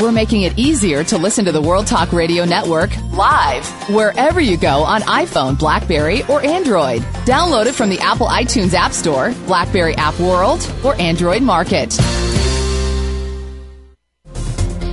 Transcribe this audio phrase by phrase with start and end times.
[0.00, 4.56] We're making it easier to listen to the World Talk Radio Network live wherever you
[4.56, 7.02] go on iPhone, Blackberry, or Android.
[7.24, 11.90] Download it from the Apple iTunes App Store, Blackberry App World, or Android Market.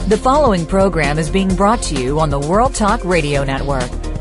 [0.08, 4.01] The following program is being brought to you on the World Talk Radio Network.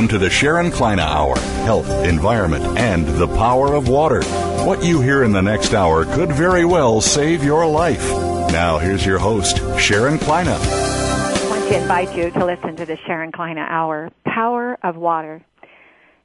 [0.00, 4.22] Welcome to the Sharon Kleyne Hour Health, Environment, and the Power of Water.
[4.64, 8.08] What you hear in the next hour could very well save your life.
[8.50, 10.48] Now, here's your host, Sharon Kleyne.
[10.48, 15.44] I want to invite you to listen to the Sharon Kleyne Hour Power of Water.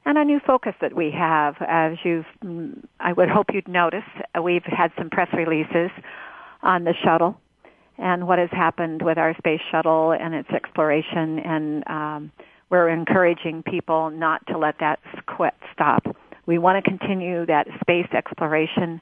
[0.06, 2.24] And a new focus that we have, as you've,
[2.98, 4.08] I would hope you'd notice,
[4.42, 5.90] we've had some press releases
[6.62, 7.38] on the shuttle
[7.98, 12.32] and what has happened with our space shuttle and its exploration and um,
[12.70, 16.04] we're encouraging people not to let that quit stop.
[16.46, 19.00] We want to continue that space exploration.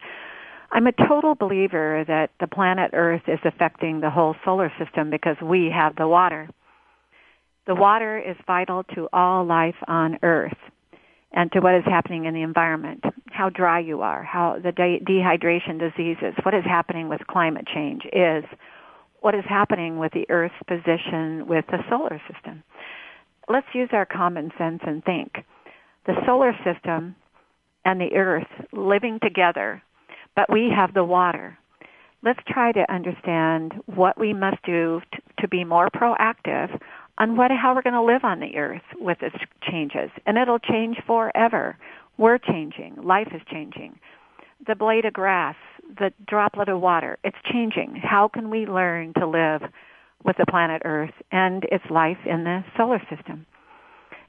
[0.72, 5.36] I'm a total believer that the planet Earth is affecting the whole solar system because
[5.42, 6.48] we have the water.
[7.66, 10.56] The water is vital to all life on Earth
[11.32, 15.00] and to what is happening in the environment, how dry you are, how the de-
[15.00, 18.44] dehydration diseases, what is happening with climate change is
[19.20, 22.62] what is happening with the Earth's position with the solar system
[23.48, 25.32] let's use our common sense and think.
[26.06, 27.16] The solar system
[27.84, 29.82] and the earth living together,
[30.36, 31.58] but we have the water.
[32.22, 36.78] Let's try to understand what we must do to, to be more proactive
[37.18, 39.36] on what, how we're going to live on the earth with its
[39.70, 40.10] changes.
[40.26, 41.76] And it'll change forever.
[42.16, 42.96] We're changing.
[43.02, 43.98] Life is changing.
[44.66, 45.56] The blade of grass,
[45.98, 48.00] the droplet of water, it's changing.
[48.02, 49.62] How can we learn to live
[50.24, 53.46] with the planet Earth and its life in the solar system.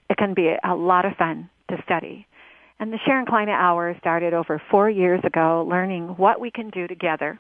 [0.10, 2.28] It can be a lot of fun to study.
[2.80, 6.88] And the Sharon Kleyne Hour started over four years ago, learning what we can do
[6.88, 7.40] together,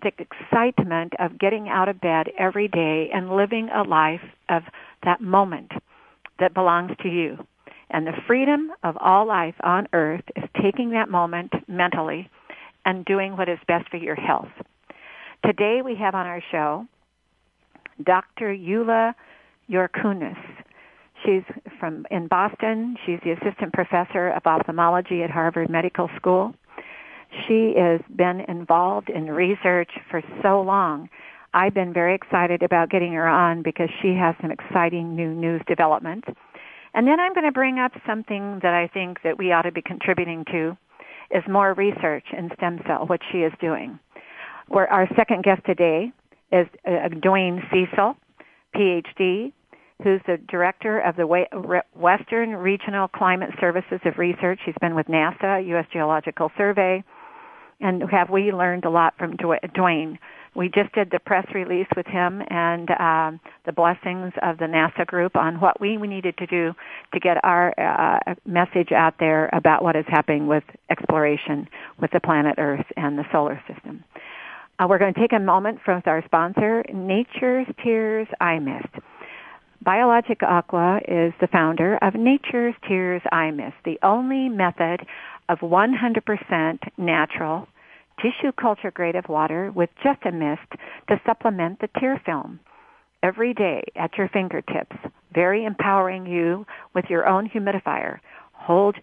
[0.00, 4.62] the excitement of getting out of bed every day and living a life of
[5.04, 5.72] that moment
[6.38, 7.36] that belongs to you.
[7.90, 12.30] And the freedom of all life on earth is taking that moment mentally
[12.84, 14.48] and doing what is best for your health.
[15.44, 16.86] Today we have on our show
[18.04, 18.54] Dr.
[18.54, 19.14] Eula
[19.70, 20.36] Jurkunas.
[21.24, 21.42] She's
[21.80, 22.96] from in Boston.
[23.04, 26.54] She's the assistant professor of ophthalmology at Harvard Medical School.
[27.46, 31.08] She has been involved in research for so long.
[31.54, 35.60] I've been very excited about getting her on because she has some exciting new news
[35.66, 36.28] developments.
[36.94, 39.72] And then I'm going to bring up something that I think that we ought to
[39.72, 40.76] be contributing to
[41.30, 43.98] is more research in stem cell, what she is doing.
[44.70, 46.12] Our second guest today
[46.52, 48.16] is uh, Dwayne Cecil,
[48.74, 49.52] PhD,
[50.02, 51.26] who's the director of the
[51.94, 54.60] Western Regional Climate Services of Research.
[54.64, 55.86] He's been with NASA, U.S.
[55.92, 57.02] Geological Survey,
[57.80, 60.18] and have we learned a lot from Dwayne.
[60.54, 65.06] We just did the press release with him and um, the blessings of the NASA
[65.06, 66.74] group on what we, we needed to do
[67.12, 71.68] to get our uh, message out there about what is happening with exploration
[72.00, 74.02] with the planet Earth and the solar system.
[74.78, 78.86] Uh, we're going to take a moment from our sponsor, Nature's Tears Eye Mist.
[79.82, 85.04] Biologic Aqua is the founder of Nature's Tears Eye Mist, the only method
[85.48, 87.66] of 100% natural
[88.22, 90.70] tissue culture grade of water with just a mist
[91.08, 92.60] to supplement the tear film
[93.24, 94.96] every day at your fingertips,
[95.34, 98.18] very empowering you with your own humidifier.
[98.52, 98.94] Hold,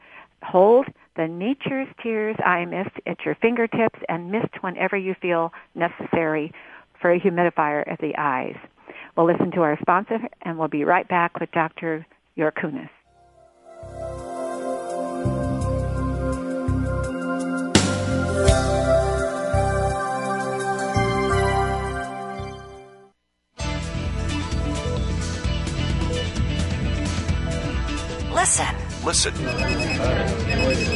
[0.41, 0.85] hold
[1.15, 6.51] the Nature's Tears Eye Mist at your fingertips and mist whenever you feel necessary
[7.01, 8.55] for a humidifier at the eyes.
[9.15, 12.05] We'll listen to our sponsor and we'll be right back with Dr.
[12.37, 12.89] Jurkunas.
[28.33, 29.33] Listen Listen.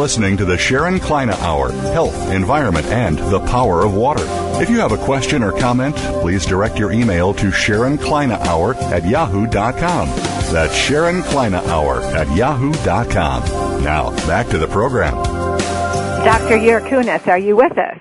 [0.00, 4.24] Listening to the Sharon Kleyne Hour Health, Environment, and the Power of Water.
[4.58, 8.76] If you have a question or comment, please direct your email to Sharon Kleyne Hour
[8.76, 10.08] at yahoo.com.
[10.54, 13.84] That's Sharon Kleyne Hour at yahoo.com.
[13.84, 15.16] Now, back to the program.
[16.24, 16.56] Dr.
[16.56, 18.00] Yerakunis, are you with us?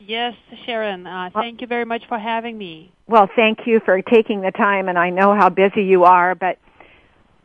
[0.00, 0.34] Yes,
[0.66, 1.06] Sharon.
[1.06, 2.92] Uh, thank you very much for having me.
[3.06, 6.58] Well, thank you for taking the time, and I know how busy you are, but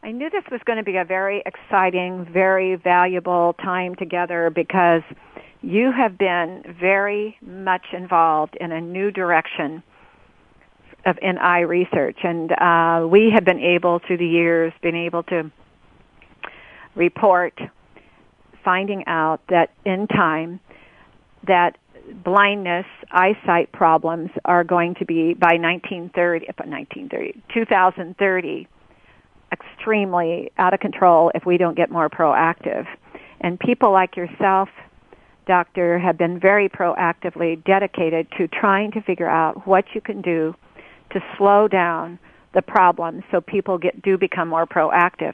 [0.02, 5.02] I knew this was going to be a very exciting, very valuable time together because
[5.62, 9.84] you have been very much involved in a new direction
[11.06, 15.24] of in eye research, and uh, we have been able through the years been able
[15.24, 15.52] to
[16.96, 17.60] report
[18.64, 20.60] finding out that in time
[21.48, 21.78] that
[22.24, 28.68] blindness, eyesight problems are going to be by 1930, 1930, 2030
[29.52, 32.86] extremely out of control if we don't get more proactive.
[33.42, 34.70] And people like yourself,
[35.48, 40.56] doctor, have been very proactively dedicated to trying to figure out what you can do
[41.12, 42.20] to slow down
[42.54, 45.34] the problem so people get do become more proactive.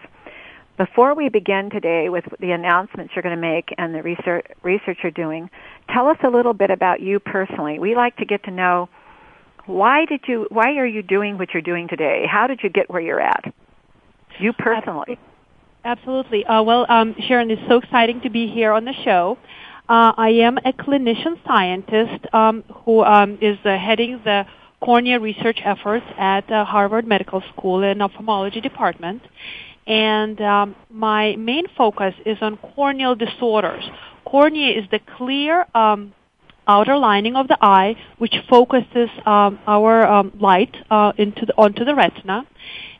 [0.77, 4.97] Before we begin today with the announcements you're going to make and the research, research
[5.03, 5.50] you're doing,
[5.94, 7.79] tell us a little bit about you personally.
[7.79, 8.89] We like to get to know
[9.65, 12.25] why did you why are you doing what you're doing today?
[12.29, 13.53] How did you get where you're at?
[14.39, 15.17] You personally.
[15.83, 16.45] Absolutely.
[16.45, 19.37] Uh, well, um, Sharon, it's so exciting to be here on the show.
[19.87, 24.45] Uh, I am a clinician scientist um, who um, is uh, heading the
[24.81, 29.21] cornea research efforts at uh, Harvard Medical School in ophthalmology department.
[29.85, 33.83] And um, my main focus is on corneal disorders.
[34.25, 36.13] Cornea is the clear um,
[36.67, 41.85] outer lining of the eye, which focuses um, our um, light uh, into the, onto
[41.85, 42.47] the retina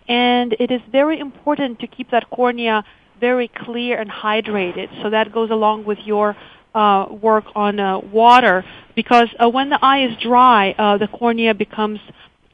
[0.08, 2.84] and it is very important to keep that cornea
[3.20, 4.90] very clear and hydrated.
[5.02, 6.36] So that goes along with your
[6.74, 8.66] uh, work on uh, water
[8.96, 12.00] because uh, when the eye is dry, uh, the cornea becomes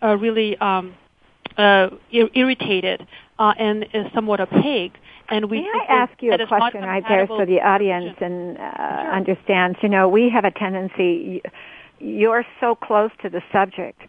[0.04, 0.94] uh, really um,
[1.58, 3.06] uh, ir- irritated
[3.40, 4.94] uh, and is somewhat opaque.
[5.30, 8.62] And we May I ask you a question right there so the audience and uh,
[8.62, 9.14] sure.
[9.14, 9.78] understands?
[9.82, 11.42] You know, we have a tendency.
[12.00, 14.02] You're so close to the subject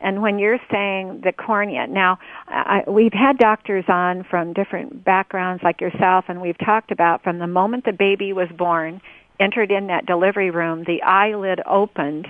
[0.00, 2.18] and when you're saying the cornea, now
[2.48, 7.38] I, we've had doctors on from different backgrounds like yourself, and we've talked about from
[7.38, 9.00] the moment the baby was born,
[9.38, 12.28] entered in that delivery room, the eyelid opened,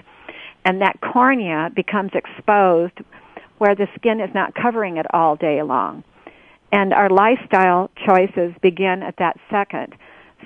[0.64, 2.98] and that cornea becomes exposed
[3.58, 6.02] where the skin is not covering it all day long.
[6.72, 9.94] And our lifestyle choices begin at that second.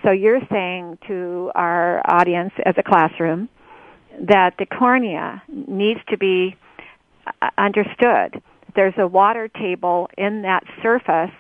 [0.05, 3.49] So you're saying to our audience as a classroom
[4.21, 6.57] that the cornea needs to be
[7.59, 8.43] understood.
[8.75, 11.31] There's a water table in that surface,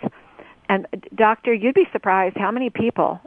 [0.68, 3.20] and doctor, you'd be surprised how many people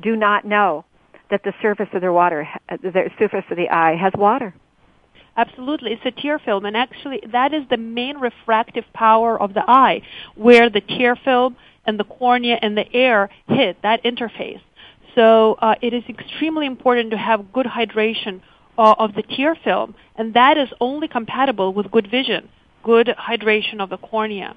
[0.00, 0.84] do not know
[1.30, 4.54] that the surface of their water, the surface of the eye, has water.
[5.36, 9.64] Absolutely, it's a tear film, and actually, that is the main refractive power of the
[9.68, 10.00] eye,
[10.34, 14.60] where the tear film and the cornea and the air hit that interface.
[15.14, 18.42] So uh, it is extremely important to have good hydration uh,
[18.78, 22.48] of the tear film, and that is only compatible with good vision,
[22.82, 24.54] good hydration of the cornea.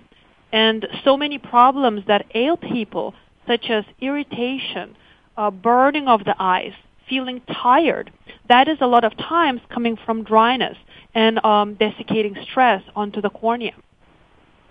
[0.52, 3.14] And so many problems that ail people,
[3.48, 4.96] such as irritation,
[5.38, 6.74] uh, burning of the eyes,
[7.08, 8.12] feeling tired,
[8.48, 10.78] that is a lot of times coming from dryness
[11.14, 13.74] and um, desiccating stress onto the cornea.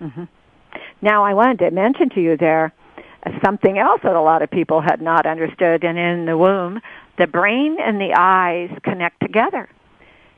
[0.01, 0.25] Mm-hmm.
[1.01, 2.73] Now, I wanted to mention to you there
[3.45, 5.85] something else that a lot of people had not understood.
[5.85, 6.81] And in the womb,
[7.19, 9.69] the brain and the eyes connect together.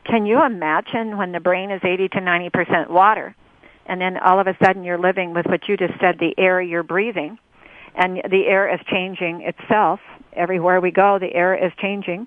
[0.04, 3.34] Can you imagine when the brain is 80 to 90% water
[3.86, 6.60] and then all of a sudden you're living with what you just said, the air
[6.60, 7.38] you're breathing
[7.94, 10.00] and the air is changing itself.
[10.32, 12.26] Everywhere we go, the air is changing.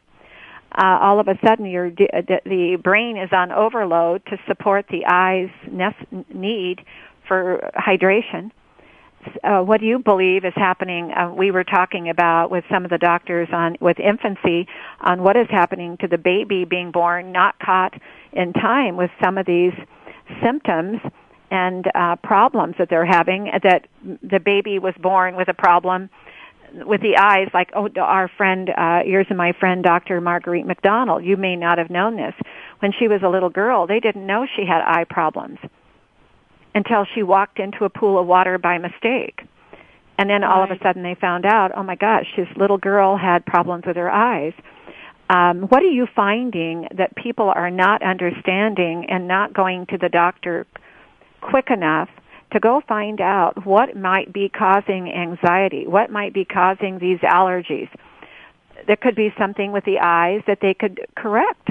[0.72, 5.06] Uh, all of a sudden your the, the brain is on overload to support the
[5.06, 5.52] eye's
[6.34, 6.84] need
[7.28, 8.52] for hydration
[9.44, 11.12] uh, what do you believe is happening?
[11.12, 14.68] Uh, we were talking about with some of the doctors on with infancy
[15.02, 17.94] on what is happening to the baby being born, not caught
[18.32, 19.74] in time with some of these
[20.44, 21.00] symptoms
[21.52, 23.52] and uh, problems that they're having.
[23.64, 26.10] That the baby was born with a problem
[26.74, 30.20] with the eyes, like oh, our friend, uh, and my friend, Dr.
[30.22, 31.24] Marguerite McDonald.
[31.24, 32.34] You may not have known this.
[32.80, 35.60] When she was a little girl, they didn't know she had eye problems
[36.76, 39.42] until she walked into a pool of water by mistake.
[40.18, 40.72] And then all right.
[40.72, 43.96] of a sudden they found out, oh my gosh, this little girl had problems with
[43.96, 44.54] her eyes.
[45.30, 50.10] Um, what are you finding that people are not understanding and not going to the
[50.10, 50.68] doctor
[51.42, 52.10] quick enough
[52.52, 57.90] to go find out what might be causing anxiety, what might be causing these allergies?
[58.86, 61.70] There could be something with the eyes that they could correct.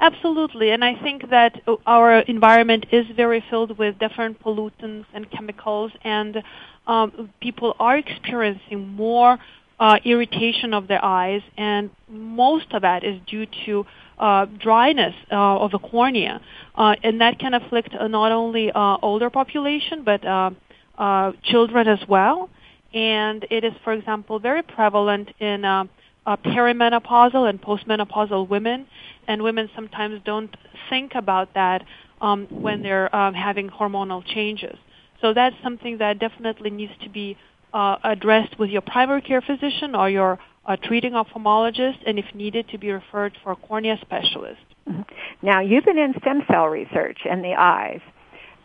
[0.00, 5.92] Absolutely, and I think that our environment is very filled with different pollutants and chemicals,
[6.02, 6.42] and
[6.86, 9.38] um, people are experiencing more
[9.80, 13.86] uh, irritation of their eyes, and most of that is due to
[14.18, 16.40] uh, dryness uh, of the cornea,
[16.76, 20.50] uh, and that can afflict not only uh, older population but uh,
[20.98, 22.48] uh, children as well.
[22.92, 25.84] And it is, for example, very prevalent in uh,
[26.26, 28.86] uh, perimenopausal and postmenopausal women,
[29.28, 30.54] and women sometimes don't
[30.90, 31.84] think about that
[32.20, 34.76] um, when they're um, having hormonal changes.
[35.20, 37.36] So that's something that definitely needs to be
[37.72, 42.68] uh, addressed with your primary care physician or your uh, treating ophthalmologist, and if needed,
[42.68, 44.60] to be referred for a cornea specialist.
[44.88, 45.02] Mm-hmm.
[45.42, 48.00] Now, you've been in stem cell research in the eyes.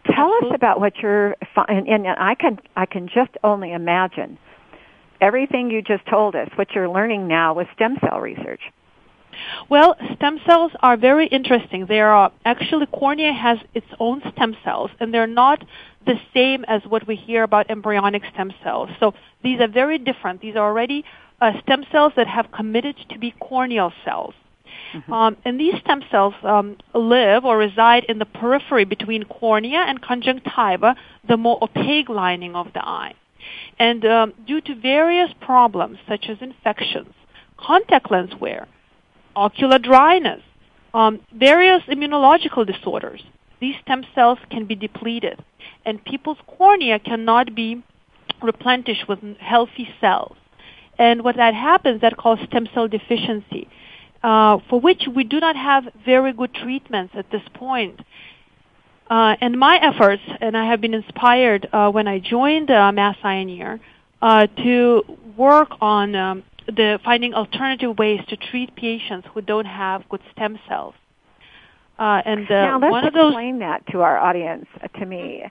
[0.06, 0.50] Tell Absolutely.
[0.50, 1.36] us about what you're,
[1.68, 4.38] and, and I can I can just only imagine
[5.22, 8.62] everything you just told us, what you're learning now with stem cell research.
[9.70, 11.86] Well, stem cells are very interesting.
[11.86, 15.64] They are actually cornea has its own stem cells, and they're not
[16.06, 18.90] the same as what we hear about embryonic stem cells.
[19.00, 20.42] So these are very different.
[20.42, 21.06] These are already
[21.42, 24.34] uh, stem cells that have committed to be corneal cells.
[24.94, 25.14] Mm-hmm.
[25.14, 30.02] Um, and these stem cells um, live or reside in the periphery between cornea and
[30.02, 30.96] conjunctiva,
[31.28, 33.14] the more opaque lining of the eye.
[33.78, 37.14] And um, due to various problems such as infections,
[37.58, 38.68] contact lens wear,
[39.36, 40.42] ocular dryness,
[40.94, 43.24] um, various immunological disorders,
[43.60, 45.44] these stem cells can be depleted,
[45.86, 47.84] and people's cornea cannot be
[48.42, 50.38] replenished with healthy cells.
[50.98, 53.68] And what that happens, that calls stem cell deficiency,
[54.24, 58.00] uh, for which we do not have very good treatments at this point.
[59.10, 63.18] Uh, and my efforts, and I have been inspired uh, when I joined uh, Mass
[64.22, 65.04] uh, to
[65.36, 70.60] work on um, the finding alternative ways to treat patients who don't have good stem
[70.68, 70.94] cells.
[71.98, 74.66] Uh, and uh, now let's one of those explain that to our audience.
[74.82, 75.44] Uh, to me,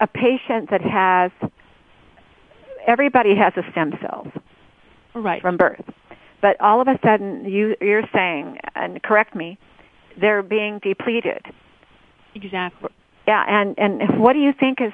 [0.00, 1.30] a patient that has
[2.86, 4.28] everybody has a stem cells,
[5.14, 5.84] right, from birth,
[6.40, 9.58] but all of a sudden you you're saying, and correct me,
[10.20, 11.42] they're being depleted
[12.34, 12.90] Exactly.
[13.26, 14.92] Yeah, and and what do you think is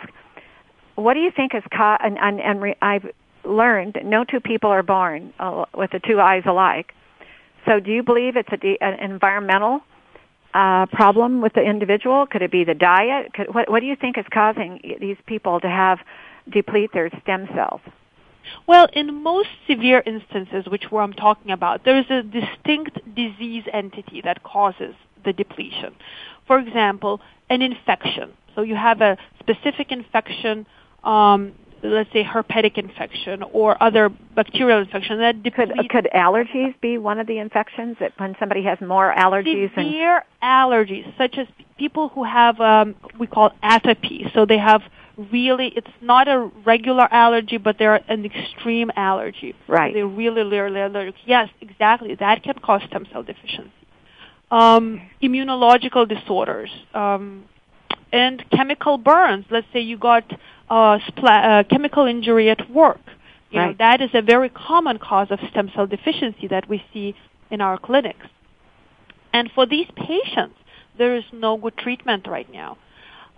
[0.96, 2.04] what do you think is caught?
[2.04, 3.06] And and, and re, I've
[3.48, 6.92] learned no two people are born uh, with the two eyes alike.
[7.66, 9.80] So, do you believe it's de- an environmental
[10.54, 12.26] uh, problem with the individual?
[12.26, 13.32] Could it be the diet?
[13.34, 15.98] Could, what what do you think is causing these people to have
[16.50, 17.80] deplete their stem cells?
[18.66, 23.64] Well, in most severe instances, which where I'm talking about, there is a distinct disease
[23.72, 25.94] entity that causes the depletion.
[26.46, 28.32] For example, an infection.
[28.54, 30.66] So you have a specific infection,
[31.04, 31.52] um,
[31.82, 35.72] let's say herpetic infection or other bacterial infection that depletes.
[35.76, 39.70] Could, could allergies be one of the infections that when somebody has more allergies?
[39.74, 40.70] Severe and...
[40.70, 41.46] allergies, such as
[41.78, 44.32] people who have um, we call atopy.
[44.34, 44.82] So they have
[45.32, 49.54] really it's not a regular allergy, but they're an extreme allergy.
[49.66, 49.94] Right.
[49.94, 51.14] They're really, really allergic.
[51.26, 52.14] Yes, exactly.
[52.14, 53.72] That can cause stem cell deficiency
[54.50, 57.44] um, immunological disorders, um,
[58.12, 59.46] and chemical burns.
[59.50, 60.24] Let's say you got
[60.70, 63.00] a spla- chemical injury at work.
[63.50, 63.68] You right.
[63.68, 67.14] know, that is a very common cause of stem cell deficiency that we see
[67.50, 68.26] in our clinics.
[69.32, 70.56] And for these patients,
[70.98, 72.76] there is no good treatment right now.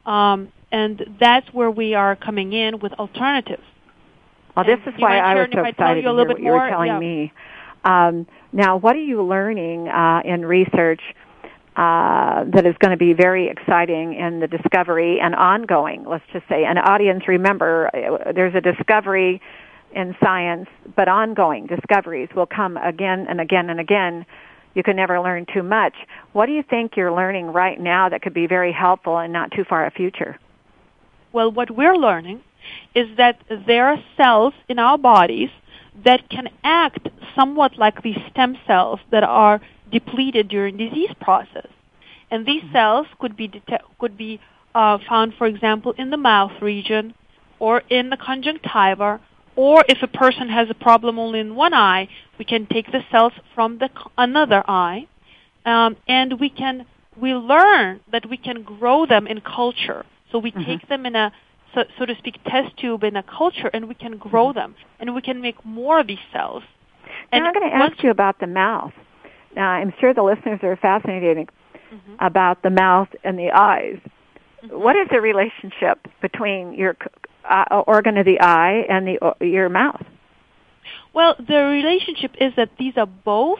[0.06, 3.62] Um, and that's where we are coming in with alternatives.
[4.56, 6.98] Well, this is why I was so excited to hear what you were telling yeah.
[6.98, 7.32] me.
[7.84, 11.00] Um, now, what are you learning uh, in research
[11.76, 16.46] uh, that is going to be very exciting in the discovery and ongoing, let's just
[16.48, 16.64] say?
[16.64, 19.40] An audience, remember, uh, there's a discovery
[19.92, 24.26] in science, but ongoing discoveries will come again and again and again.
[24.74, 25.94] You can never learn too much.
[26.32, 29.50] What do you think you're learning right now that could be very helpful and not
[29.50, 30.38] too far a future?
[31.32, 32.40] Well, what we're learning
[32.94, 35.50] is that there are cells in our bodies
[36.04, 39.60] that can act somewhat like these stem cells that are
[39.90, 41.68] depleted during disease process.
[42.30, 42.72] And these mm-hmm.
[42.72, 44.40] cells could be det- could be
[44.74, 47.14] uh, found, for example, in the mouth region
[47.58, 49.20] or in the conjunctiva,
[49.56, 53.02] or if a person has a problem only in one eye, we can take the
[53.10, 55.06] cells from the another eye,
[55.66, 56.86] um, and we can
[57.20, 60.06] we learn that we can grow them in culture.
[60.30, 60.64] So we mm-hmm.
[60.64, 61.32] take them in a
[61.74, 64.58] so, so to speak, test tube in a culture, and we can grow mm-hmm.
[64.58, 66.62] them, and we can make more of these cells.
[67.32, 68.92] And I'm going to ask you about the mouth.
[69.54, 71.48] Now, I'm sure the listeners are fascinated
[71.92, 72.14] mm-hmm.
[72.20, 73.98] about the mouth and the eyes.
[74.64, 74.78] Mm-hmm.
[74.78, 76.96] What is the relationship between your
[77.48, 80.04] uh, organ of the eye and the uh, your mouth?
[81.12, 83.58] Well, the relationship is that these are both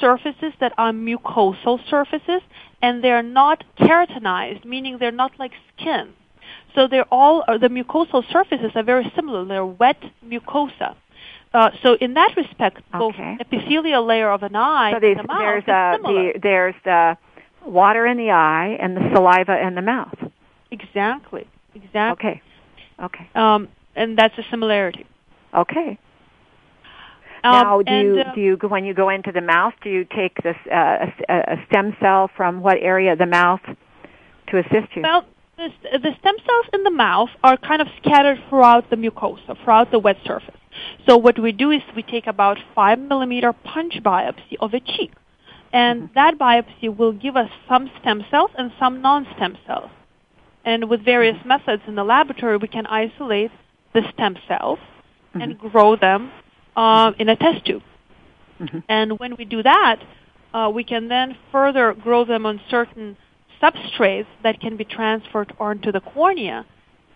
[0.00, 2.42] surfaces that are mucosal surfaces,
[2.82, 6.14] and they're not keratinized, meaning they're not like skin.
[6.74, 9.44] So they're all uh, the mucosal surfaces are very similar.
[9.44, 10.94] They're wet mucosa.
[11.52, 15.22] Uh, so in that respect, both the epithelial layer of an eye so and the
[15.22, 15.98] mouth there's, uh.
[16.02, 17.16] The, there's the
[17.64, 20.18] water in the eye and the saliva in the mouth.
[20.70, 21.48] Exactly.
[21.74, 22.30] Exactly.
[22.30, 22.42] Okay.
[23.02, 23.30] Okay.
[23.34, 25.06] Um, and that's a similarity.
[25.54, 25.98] Okay.
[27.44, 29.74] Um, now, do and, you uh, do you when you go into the mouth?
[29.82, 33.60] Do you take this uh, a, a stem cell from what area of the mouth
[34.48, 35.02] to assist you?
[35.02, 35.24] Well,
[35.56, 39.90] the, the stem cells in the mouth are kind of scattered throughout the mucosa, throughout
[39.90, 40.54] the wet surface.
[41.06, 45.12] So what we do is we take about five millimeter punch biopsy of a cheek,
[45.72, 46.14] and mm-hmm.
[46.14, 49.90] that biopsy will give us some stem cells and some non-stem cells.
[50.64, 51.48] And with various mm-hmm.
[51.48, 53.50] methods in the laboratory, we can isolate
[53.94, 55.40] the stem cells mm-hmm.
[55.40, 56.30] and grow them
[56.76, 57.82] uh, in a test tube.
[58.60, 58.78] Mm-hmm.
[58.88, 60.00] And when we do that,
[60.52, 63.16] uh, we can then further grow them on certain
[63.62, 66.64] substrates that can be transferred onto the cornea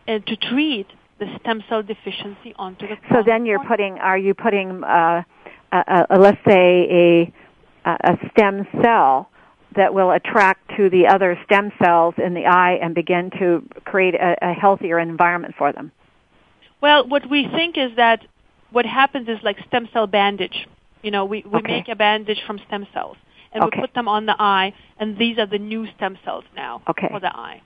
[0.06, 0.86] and to treat
[1.24, 5.22] the stem cell deficiency onto the So then you're putting, are you putting, uh,
[5.70, 7.32] a, a, let's say,
[7.84, 9.30] a, a stem cell
[9.76, 14.14] that will attract to the other stem cells in the eye and begin to create
[14.14, 15.92] a, a healthier environment for them?
[16.80, 18.26] Well, what we think is that
[18.70, 20.66] what happens is like stem cell bandage.
[21.02, 21.72] You know, we, we okay.
[21.72, 23.16] make a bandage from stem cells
[23.52, 23.78] and okay.
[23.78, 27.08] we put them on the eye, and these are the new stem cells now okay.
[27.10, 27.60] for the eye.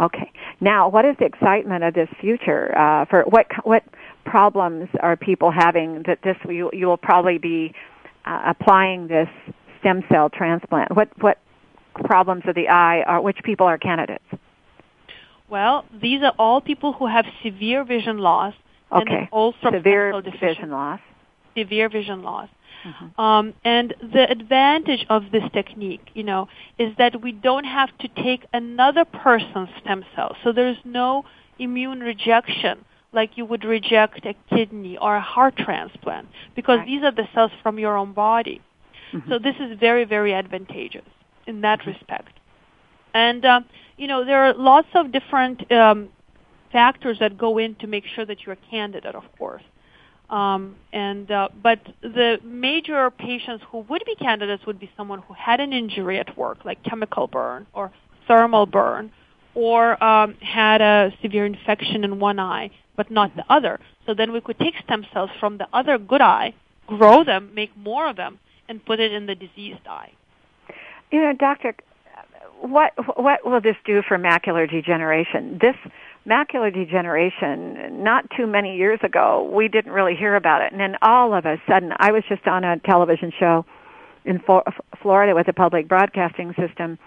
[0.00, 0.30] Okay.
[0.60, 2.76] Now, what is the excitement of this future?
[2.76, 3.84] Uh, for what what
[4.24, 7.72] problems are people having that this you you will probably be
[8.24, 9.28] uh, applying this
[9.80, 10.94] stem cell transplant?
[10.94, 11.38] What what
[12.04, 14.24] problems of the eye are which people are candidates?
[15.48, 18.54] Well, these are all people who have severe vision loss
[18.92, 19.14] okay.
[19.14, 21.00] and also severe vision loss.
[21.56, 22.48] Severe vision loss.
[22.84, 23.20] Mm-hmm.
[23.20, 28.08] Um, and the advantage of this technique, you know, is that we don't have to
[28.08, 30.36] take another person's stem cells.
[30.44, 31.24] So there's no
[31.58, 36.86] immune rejection like you would reject a kidney or a heart transplant because right.
[36.86, 38.60] these are the cells from your own body.
[39.12, 39.30] Mm-hmm.
[39.30, 41.06] So this is very, very advantageous
[41.46, 41.90] in that mm-hmm.
[41.90, 42.32] respect.
[43.14, 43.64] And, um,
[43.96, 46.10] you know, there are lots of different um,
[46.70, 49.62] factors that go in to make sure that you're a candidate, of course.
[50.30, 55.34] Um, and uh, but the major patients who would be candidates would be someone who
[55.34, 57.90] had an injury at work, like chemical burn or
[58.26, 59.10] thermal burn,
[59.54, 63.78] or um, had a severe infection in one eye but not the other.
[64.04, 66.52] So then we could take stem cells from the other good eye,
[66.86, 68.38] grow them, make more of them,
[68.68, 70.12] and put it in the diseased eye.
[71.10, 71.74] You know, doctor,
[72.60, 75.58] what what will this do for macular degeneration?
[75.60, 75.76] This
[76.28, 80.72] macular degeneration, not too many years ago, we didn't really hear about it.
[80.72, 83.64] And then all of a sudden, I was just on a television show
[84.24, 84.40] in
[85.02, 86.98] Florida with a public broadcasting system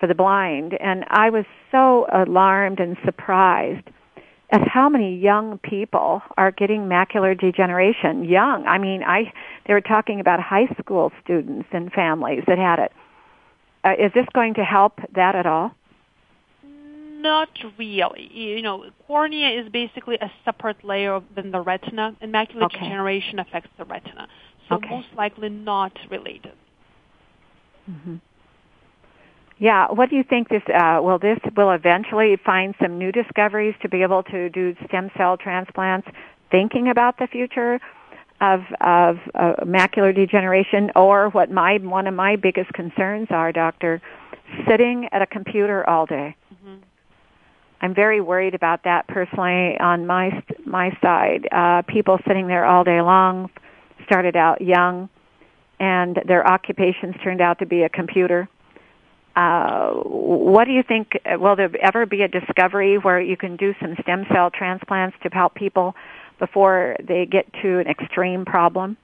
[0.00, 3.88] for the blind, and I was so alarmed and surprised
[4.50, 8.24] at how many young people are getting macular degeneration.
[8.24, 9.32] Young, I mean, I
[9.66, 12.92] they were talking about high school students and families that had it.
[13.84, 15.72] Uh, is this going to help that at all?
[17.26, 18.30] Not really.
[18.32, 22.78] You know, cornea is basically a separate layer than the retina, and macular okay.
[22.78, 24.28] degeneration affects the retina.
[24.68, 24.88] So okay.
[24.88, 26.52] most likely not related.
[27.90, 28.16] Mm-hmm.
[29.58, 33.74] Yeah, what do you think this uh, will this will eventually find some new discoveries
[33.82, 36.06] to be able to do stem cell transplants?
[36.52, 37.80] Thinking about the future
[38.40, 44.00] of of uh, macular degeneration, or what my one of my biggest concerns are, doctor,
[44.68, 46.36] sitting at a computer all day.
[47.86, 51.46] I'm very worried about that personally on my my side.
[51.52, 53.48] Uh, people sitting there all day long
[54.04, 55.08] started out young,
[55.78, 58.48] and their occupations turned out to be a computer.
[59.36, 61.12] Uh, what do you think?
[61.38, 65.28] Will there ever be a discovery where you can do some stem cell transplants to
[65.28, 65.94] help people
[66.40, 68.96] before they get to an extreme problem?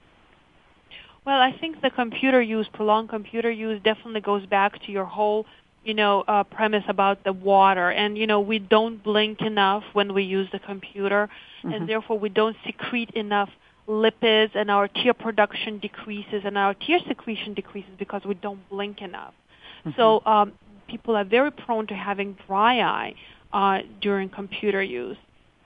[1.25, 5.45] Well, I think the computer use, prolonged computer use, definitely goes back to your whole,
[5.83, 7.89] you know, uh, premise about the water.
[7.89, 11.29] And you know, we don't blink enough when we use the computer,
[11.63, 11.73] mm-hmm.
[11.73, 13.49] and therefore we don't secrete enough
[13.87, 19.01] lipids, and our tear production decreases, and our tear secretion decreases because we don't blink
[19.01, 19.33] enough.
[19.85, 19.99] Mm-hmm.
[19.99, 20.53] So um,
[20.87, 23.15] people are very prone to having dry eye
[23.51, 25.17] uh, during computer use.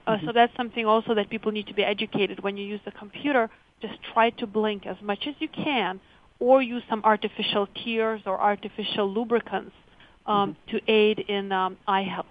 [0.05, 0.25] Uh, mm-hmm.
[0.25, 3.49] So that's something also that people need to be educated when you use the computer
[3.81, 5.99] just try to blink as much as you can
[6.39, 9.73] or use some artificial tears or artificial lubricants
[10.27, 10.77] um, mm-hmm.
[10.77, 12.25] to aid in um, eye health.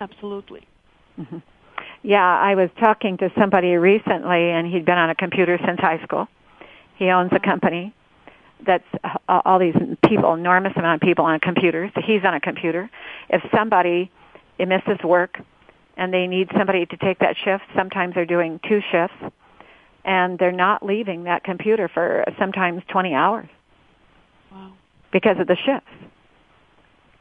[0.00, 0.66] Absolutely.
[1.18, 1.38] Mm-hmm.
[2.02, 6.02] Yeah, I was talking to somebody recently, and he'd been on a computer since high
[6.02, 6.28] school.
[6.96, 7.50] He owns a mm-hmm.
[7.50, 7.94] company
[8.66, 9.74] that's uh, all these
[10.06, 11.90] people, enormous amount of people on computers.
[12.04, 12.90] He's on a computer.
[13.28, 14.10] If somebody
[14.58, 15.38] misses work
[15.96, 19.16] and they need somebody to take that shift, sometimes they're doing two shifts
[20.04, 23.48] and they're not leaving that computer for sometimes 20 hours.
[24.50, 24.72] Wow.
[25.12, 25.90] Because of the shifts.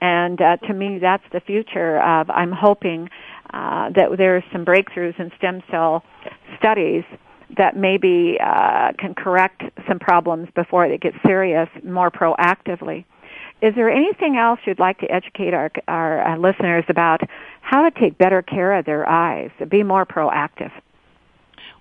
[0.01, 3.09] And uh, to me, that's the future of, I'm hoping
[3.53, 6.03] uh, that there's some breakthroughs in stem cell
[6.57, 7.03] studies
[7.57, 13.05] that maybe uh, can correct some problems before they get serious more proactively.
[13.61, 17.21] Is there anything else you'd like to educate our, our uh, listeners about
[17.61, 20.71] how to take better care of their eyes, be more proactive?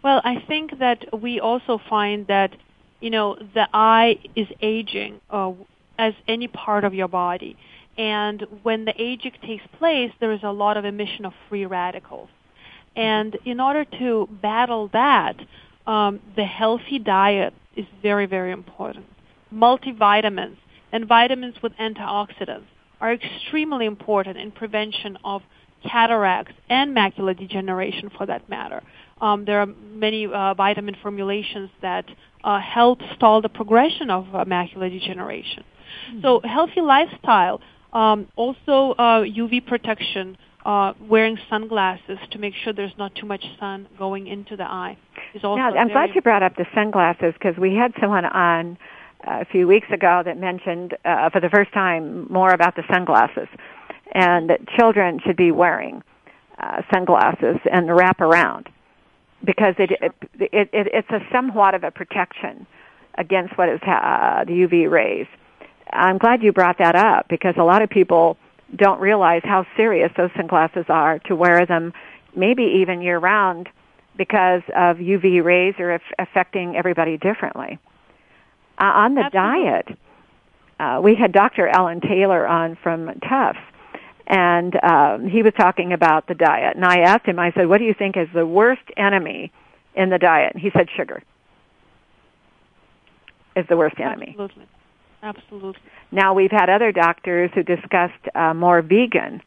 [0.03, 2.55] Well, I think that we also find that
[3.01, 5.53] you know the eye is aging uh,
[5.99, 7.57] as any part of your body,
[7.99, 12.29] and when the aging takes place, there is a lot of emission of free radicals.
[12.95, 15.37] And in order to battle that,
[15.87, 19.07] um, the healthy diet is very, very important.
[19.53, 20.57] Multivitamins
[20.93, 22.67] and vitamins with antioxidants
[23.01, 25.43] are extremely important in prevention of
[25.89, 28.83] cataracts and macular degeneration for that matter.
[29.21, 32.05] Um, there are many uh, vitamin formulations that
[32.45, 35.65] uh, help stall the progression of uh, macular degeneration.
[36.11, 36.21] Mm-hmm.
[36.23, 37.61] So healthy lifestyle,
[37.93, 43.27] um, also uh, UV uh, protection, uh, wearing sunglasses to make sure there's not too
[43.27, 44.97] much sun going into the eye
[45.35, 45.59] is also.
[45.59, 48.79] Yeah, I'm glad you brought up the sunglasses because we had someone on
[49.27, 50.95] uh, a few weeks ago that mentioned
[51.33, 53.49] for the first time more about the sunglasses
[54.13, 56.03] and that children should be wearing
[56.93, 58.69] sunglasses and the wrap around
[59.45, 62.67] because it, it, it, it it's a somewhat of a protection
[63.17, 65.27] against what is uh, the UV rays.
[65.93, 68.37] I'm glad you brought that up because a lot of people
[68.75, 71.93] don't realize how serious those sunglasses are to wear them
[72.37, 73.69] maybe even year round
[74.17, 77.79] because of UV rays are af- affecting everybody differently.
[78.79, 79.65] Uh, on the Absolutely.
[79.65, 79.99] diet,
[80.79, 81.67] uh, we had Dr.
[81.67, 83.59] Alan Taylor on from Tufts
[84.29, 86.77] and um, he was talking about the diet.
[86.77, 89.51] And I asked him, I said, "What do you think is the worst enemy
[89.95, 91.23] in the diet?" And he said, "Sugar
[93.57, 94.67] is the worst enemy." Absolutely,
[95.23, 95.81] absolutely.
[96.11, 99.43] Now we've had other doctors who discussed uh, more vegan,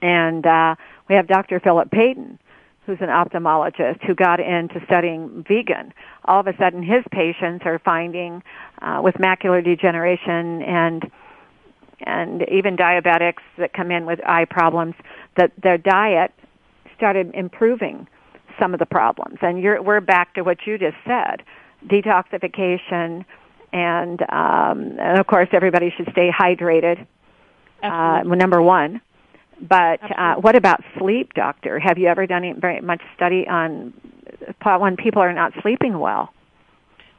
[0.00, 0.74] and uh,
[1.08, 1.60] we have Dr.
[1.60, 2.38] Philip Payton,
[2.86, 5.92] who's an ophthalmologist who got into studying vegan.
[6.24, 8.42] All of a sudden, his patients are finding
[8.80, 11.10] uh, with macular degeneration and
[12.04, 14.94] and even diabetics that come in with eye problems,
[15.36, 16.32] that their diet
[16.96, 18.08] started improving
[18.60, 19.38] some of the problems.
[19.40, 21.42] And you're, we're back to what you just said,
[21.86, 23.24] detoxification,
[23.72, 27.06] and, um, and of course everybody should stay hydrated.
[27.82, 29.00] Uh, number one.
[29.60, 31.78] But uh, what about sleep, doctor?
[31.78, 33.92] Have you ever done very much study on
[34.64, 36.32] when people are not sleeping well?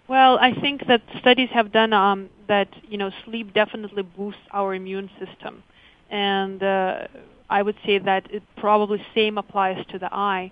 [0.07, 2.67] Well, I think that studies have done um, that.
[2.89, 5.63] You know, sleep definitely boosts our immune system,
[6.09, 7.07] and uh,
[7.49, 10.51] I would say that it probably same applies to the eye.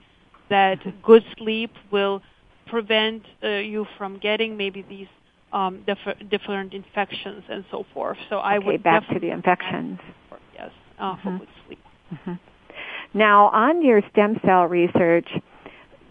[0.49, 2.21] That good sleep will
[2.67, 5.07] prevent uh, you from getting maybe these
[5.53, 8.17] um, diff- different infections and so forth.
[8.29, 9.99] So I okay, would back to the infections.
[10.53, 11.21] yes, uh, mm-hmm.
[11.21, 11.79] for good sleep.
[12.13, 12.33] Mm-hmm.
[13.13, 15.27] Now, on your stem cell research,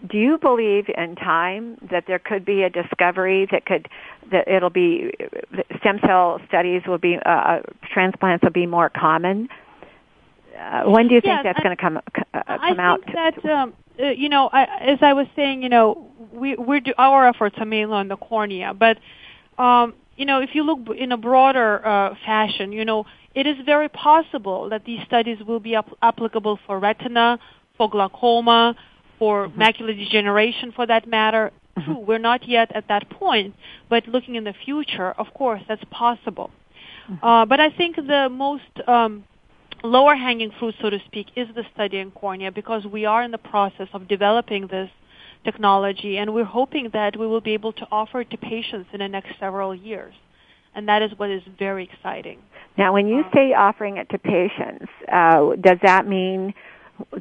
[0.09, 3.87] do you believe in time that there could be a discovery that could
[4.31, 5.11] that it'll be
[5.79, 9.49] stem cell studies will be uh, uh transplants will be more common?
[10.57, 12.01] Uh, when do you think yes, that's going to come uh,
[12.33, 13.01] come I out?
[13.07, 16.55] I think that um, uh, you know, I, as I was saying, you know, we
[16.55, 18.97] we do our efforts are mainly on the cornea, but
[19.57, 23.57] um, you know, if you look in a broader uh, fashion, you know, it is
[23.65, 27.39] very possible that these studies will be ap- applicable for retina,
[27.77, 28.75] for glaucoma,
[29.17, 29.61] for mm-hmm.
[29.61, 31.51] macular degeneration for that matter.
[31.77, 31.91] Mm-hmm.
[31.91, 33.55] True, we're not yet at that point,
[33.89, 36.51] but looking in the future, of course, that's possible.
[37.09, 37.25] Mm-hmm.
[37.25, 39.23] Uh, but I think the most um,
[39.83, 43.31] lower hanging fruit, so to speak, is the study in cornea because we are in
[43.31, 44.89] the process of developing this
[45.43, 48.99] technology and we're hoping that we will be able to offer it to patients in
[48.99, 50.13] the next several years.
[50.73, 52.39] And that is what is very exciting.
[52.77, 56.53] Now, when you say offering it to patients, uh, does that mean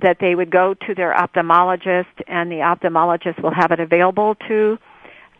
[0.02, 4.78] that they would go to their ophthalmologist and the ophthalmologist will have it available to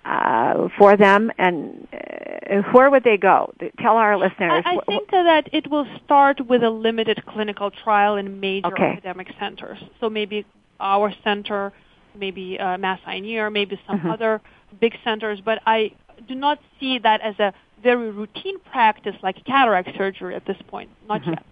[0.05, 5.11] uh, for them and uh, where would they go tell our listeners I, I think
[5.11, 8.93] that it will start with a limited clinical trial in major okay.
[8.97, 10.47] academic centers so maybe
[10.81, 11.75] our center
[12.19, 14.11] maybe uh, Mass Eye Ear maybe some mm-hmm.
[14.11, 14.41] other
[14.81, 15.93] big centers but I
[16.29, 20.91] do not see that as a very routine practice like cataract surgery at this point
[21.09, 21.31] not mm-hmm.
[21.31, 21.45] yet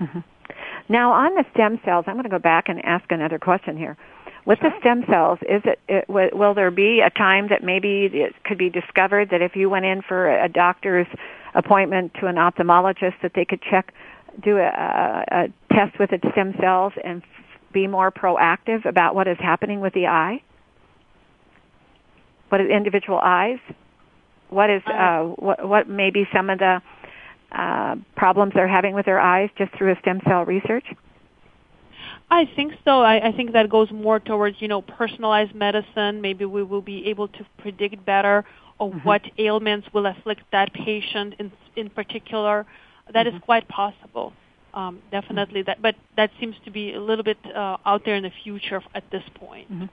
[0.00, 0.20] mm-hmm.
[0.90, 3.96] Now, on the stem cells, I'm going to go back and ask another question here.
[4.44, 4.70] With sure.
[4.70, 8.58] the stem cells, is it, it will there be a time that maybe it could
[8.58, 11.06] be discovered that if you went in for a doctor's
[11.54, 13.94] appointment to an ophthalmologist, that they could check,
[14.42, 17.22] do a, a, a test with the stem cells and
[17.72, 20.42] be more proactive about what is happening with the eye?
[22.48, 23.58] What is individual eyes?
[24.48, 26.82] What is uh, uh what, what may be some of the
[27.52, 30.84] uh, problems they're having with their eyes just through a stem cell research?
[32.30, 33.02] I think so.
[33.02, 36.20] I, I think that goes more towards you know personalized medicine.
[36.20, 38.44] Maybe we will be able to predict better
[38.78, 39.08] of mm-hmm.
[39.08, 42.66] what ailments will afflict that patient in in particular.
[43.12, 43.36] That mm-hmm.
[43.36, 44.32] is quite possible.
[44.72, 48.22] Um, definitely that, but that seems to be a little bit uh, out there in
[48.22, 49.72] the future at this point.
[49.72, 49.86] Mm-hmm.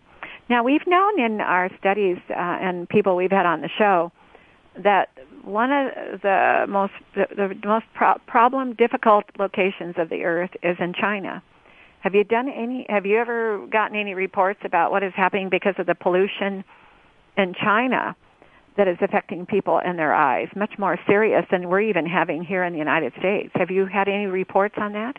[0.49, 4.11] Now we've known in our studies uh, and people we've had on the show
[4.83, 5.09] that
[5.43, 10.77] one of the most the, the most pro- problem difficult locations of the earth is
[10.79, 11.41] in China.
[12.01, 15.75] Have you done any have you ever gotten any reports about what is happening because
[15.77, 16.63] of the pollution
[17.35, 18.15] in China
[18.77, 22.63] that is affecting people in their eyes much more serious than we're even having here
[22.63, 23.49] in the United States.
[23.55, 25.17] Have you had any reports on that?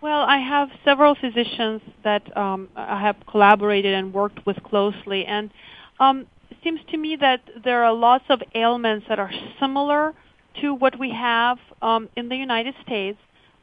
[0.00, 5.50] Well, I have several physicians that um, I have collaborated and worked with closely, and
[5.98, 6.26] um,
[6.62, 9.30] seems to me that there are lots of ailments that are
[9.60, 10.14] similar
[10.60, 13.18] to what we have um, in the United States,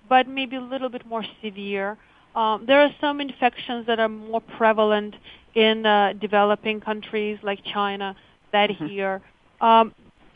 [0.09, 1.97] but maybe a little bit more severe.
[2.35, 5.15] Um, there are some infections that are more prevalent
[5.55, 8.15] in uh, developing countries like China
[8.55, 8.87] than mm-hmm.
[8.87, 9.21] here.
[9.61, 9.93] Um,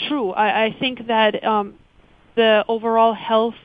[0.08, 1.76] true, I, I think that um,
[2.36, 3.56] the overall health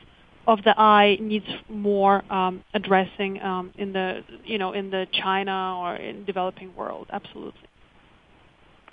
[0.46, 5.78] of the eye needs more um, addressing um, in the you know in the China
[5.78, 7.08] or in developing world.
[7.12, 7.60] Absolutely.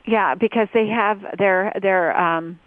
[0.06, 2.18] Yeah, because they have their their.
[2.18, 2.60] Um,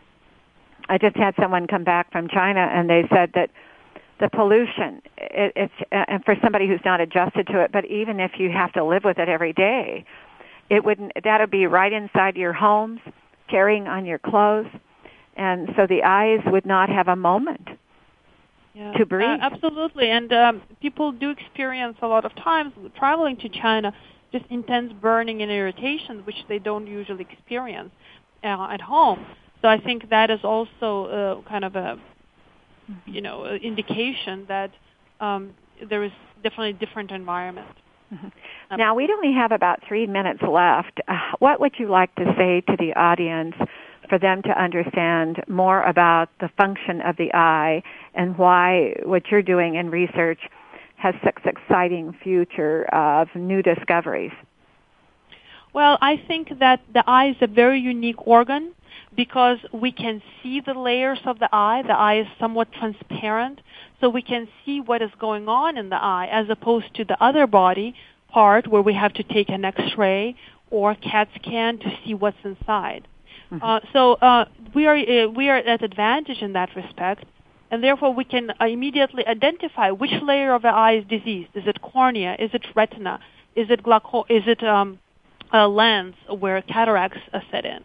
[0.88, 3.50] I just had someone come back from China, and they said that
[4.20, 8.32] the pollution, it, it's and for somebody who's not adjusted to it, but even if
[8.38, 10.04] you have to live with it every day,
[10.70, 11.12] it wouldn't.
[11.22, 13.00] That'll be right inside your homes,
[13.48, 14.66] carrying on your clothes,
[15.36, 17.68] and so the eyes would not have a moment
[18.74, 19.28] yeah, to breathe.
[19.28, 23.92] Uh, absolutely, and um, people do experience a lot of times traveling to China
[24.32, 27.90] just intense burning and irritation, which they don't usually experience
[28.42, 29.24] uh, at home.
[29.62, 31.98] So I think that is also uh, kind of a,
[33.06, 34.72] you know, indication that
[35.20, 35.54] um,
[35.88, 36.10] there is
[36.42, 37.68] definitely a different environment.
[38.14, 38.26] Mm-hmm.
[38.70, 41.00] Um, now we only have about three minutes left.
[41.08, 43.54] Uh, what would you like to say to the audience
[44.08, 47.82] for them to understand more about the function of the eye
[48.14, 50.40] and why what you're doing in research
[50.96, 54.32] has such exciting future of new discoveries?
[55.72, 58.74] Well, I think that the eye is a very unique organ
[59.16, 61.82] because we can see the layers of the eye.
[61.86, 63.60] The eye is somewhat transparent,
[64.00, 67.22] so we can see what is going on in the eye as opposed to the
[67.22, 67.94] other body
[68.28, 70.34] part where we have to take an x-ray
[70.70, 73.06] or CAT scan to see what's inside.
[73.52, 73.64] Mm-hmm.
[73.64, 77.24] Uh, so uh, we are uh, we are at advantage in that respect
[77.70, 81.50] and therefore we can uh, immediately identify which layer of the eye is diseased.
[81.54, 82.36] Is it cornea?
[82.38, 83.20] Is it retina?
[83.56, 84.24] Is it glaucoma?
[84.28, 84.98] Is it um,
[85.52, 87.84] a lens where cataracts are set in?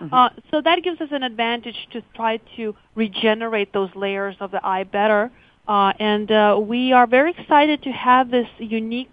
[0.00, 0.14] Mm-hmm.
[0.14, 4.64] Uh, so that gives us an advantage to try to regenerate those layers of the
[4.66, 5.30] eye better.
[5.68, 9.12] Uh, and uh, we are very excited to have this unique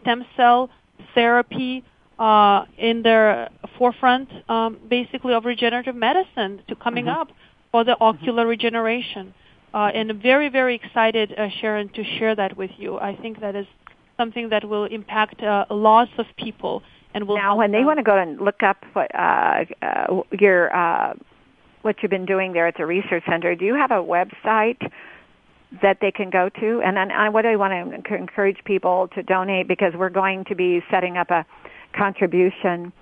[0.00, 0.70] stem cell
[1.14, 1.82] therapy
[2.18, 7.20] uh, in the forefront, um, basically of regenerative medicine, to coming mm-hmm.
[7.20, 7.28] up
[7.72, 8.50] for the ocular mm-hmm.
[8.50, 9.34] regeneration.
[9.74, 12.98] Uh, and very, very excited, uh, Sharon, to share that with you.
[12.98, 13.66] I think that is
[14.16, 16.82] something that will impact uh, lots of people
[17.16, 17.36] and will.
[17.36, 21.14] Now, when they want to go and look up what uh, uh, your uh,
[21.82, 24.80] what you've been doing there at the research center, do you have a website
[25.82, 26.82] that they can go to?
[26.84, 30.54] And then I, what I want to encourage people to donate because we're going to
[30.54, 31.46] be setting up a
[31.96, 32.92] contribution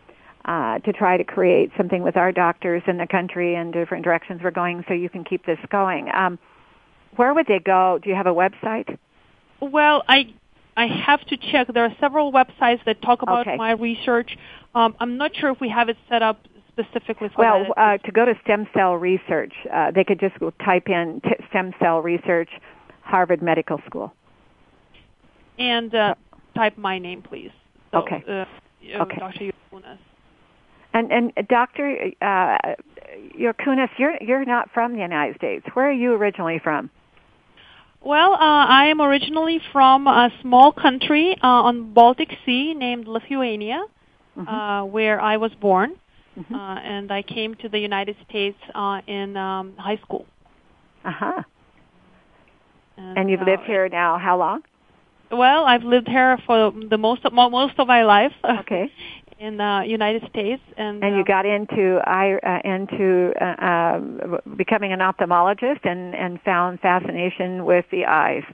[0.44, 4.40] uh, to try to create something with our doctors in the country and different directions
[4.44, 6.09] we're going so you can keep this going.
[6.14, 6.38] Um,
[7.16, 7.98] where would they go?
[8.03, 8.96] Do you have a website?
[9.61, 10.35] Well, I
[10.76, 11.68] I have to check.
[11.72, 13.56] There are several websites that talk about Okay.
[13.56, 14.37] my research.
[14.74, 16.40] Um, I'm not sure if we have it set up
[16.72, 17.78] specifically for Well, that.
[17.78, 20.34] uh, to go to stem cell research, uh, they could just
[20.64, 22.48] type in t- stem cell research,
[23.02, 24.12] Harvard Medical School.
[25.58, 26.14] and uh,
[26.56, 27.52] type my name, please.
[27.92, 28.24] So, Okay.
[28.28, 28.46] Uh, uh,
[29.02, 29.16] Okay.
[29.18, 29.52] Dr.
[29.72, 29.98] Yukunas.
[30.92, 32.58] And and uh, Doctor uh,
[33.38, 35.64] Jurkunas, you're you're not from the United States.
[35.74, 36.90] Where are you originally from?
[38.05, 43.83] Well, uh, I am originally from a small country uh, on Baltic Sea named Lithuania,
[44.37, 44.53] Mm-hmm.
[44.53, 45.93] uh, where I was born,
[46.37, 50.27] uh, and I came to the United States uh, in um, high school.
[51.05, 51.43] Uh huh.
[52.99, 54.62] And you've uh, lived here now how long?
[55.31, 58.33] Well, I've lived here for the most of mo- most of my life.
[58.61, 58.90] Okay.
[59.38, 64.38] in the United States, and And you um, got into I uh, into uh, um,
[64.57, 68.44] becoming an ophthalmologist and and found fascination with the eyes.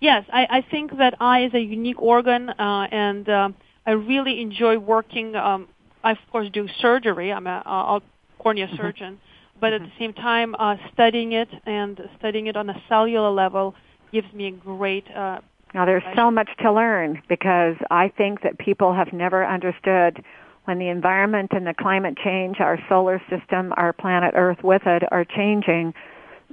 [0.00, 3.54] Yes, I, I think that eye is a unique organ, uh, and um,
[3.86, 5.34] I really enjoy working.
[5.34, 5.68] Um,
[6.04, 7.32] I of course do surgery.
[7.32, 8.00] I'm a, a
[8.38, 9.18] cornea surgeon,
[9.60, 13.74] but at the same time, uh, studying it and studying it on a cellular level
[14.12, 15.06] gives me a great.
[15.10, 15.40] Uh,
[15.74, 20.24] Now there's so much to learn because I think that people have never understood
[20.64, 25.02] when the environment and the climate change, our solar system, our planet Earth with it
[25.10, 25.94] are changing.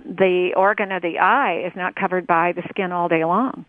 [0.05, 3.65] The organ of the eye is not covered by the skin all day long.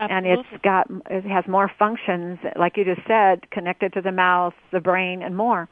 [0.00, 4.54] And it's got, it has more functions, like you just said, connected to the mouth,
[4.72, 5.68] the brain, and more.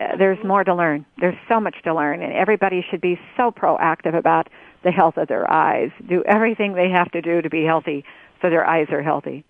[0.00, 1.04] Uh, there's more to learn.
[1.18, 4.48] There's so much to learn, and everybody should be so proactive about
[4.84, 5.90] the health of their eyes.
[6.08, 8.04] Do everything they have to do to be healthy
[8.42, 9.44] so their eyes are healthy.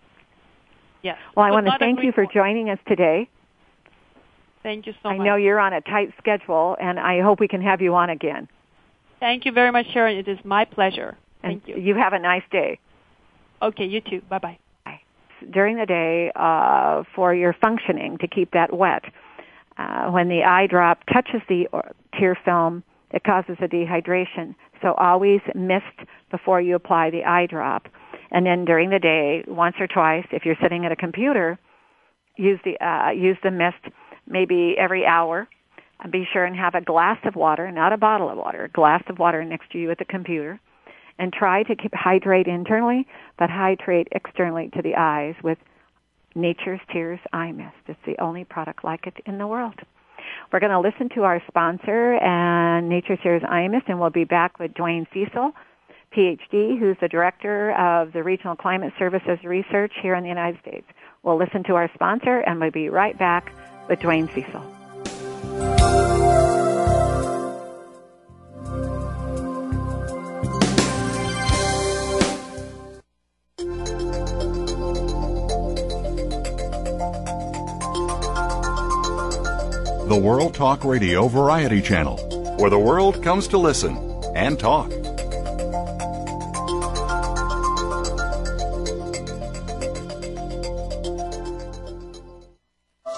[1.02, 1.18] yes.
[1.36, 3.28] Well, I want to thank you for joining us today.
[4.62, 5.24] Thank you so I much.
[5.24, 8.10] I know you're on a tight schedule, and I hope we can have you on
[8.10, 8.48] again.
[9.20, 10.16] Thank you very much, Sharon.
[10.18, 11.16] It is my pleasure.
[11.42, 11.82] And Thank you.
[11.82, 12.78] You have a nice day.
[13.62, 14.22] Okay, you too.
[14.28, 14.58] Bye bye.
[15.50, 19.04] during the day uh, for your functioning to keep that wet.
[19.78, 21.66] Uh, when the eye drop touches the
[22.18, 24.54] tear film, it causes a dehydration.
[24.82, 25.84] So always mist
[26.30, 27.88] before you apply the eye drop.
[28.30, 31.58] And then during the day, once or twice, if you're sitting at a computer,
[32.36, 33.94] use the uh, use the mist
[34.26, 35.48] maybe every hour.
[36.00, 38.68] And be sure and have a glass of water, not a bottle of water, a
[38.68, 40.60] glass of water next to you at the computer
[41.18, 43.06] and try to keep hydrate internally,
[43.38, 45.58] but hydrate externally to the eyes with
[46.34, 47.74] Nature's Tears Eye Mist.
[47.86, 49.74] It's the only product like it in the world.
[50.52, 54.24] We're going to listen to our sponsor and Nature's Tears Eye Mist, and we'll be
[54.24, 55.52] back with DeWayne Cecil,
[56.14, 60.86] PhD, who's the director of the Regional Climate Services Research here in the United States.
[61.22, 63.52] We'll listen to our sponsor, and we'll be right back
[63.88, 64.62] with DeWayne Cecil.
[80.08, 82.16] The World Talk Radio Variety Channel,
[82.58, 83.96] where the world comes to listen
[84.36, 84.90] and talk.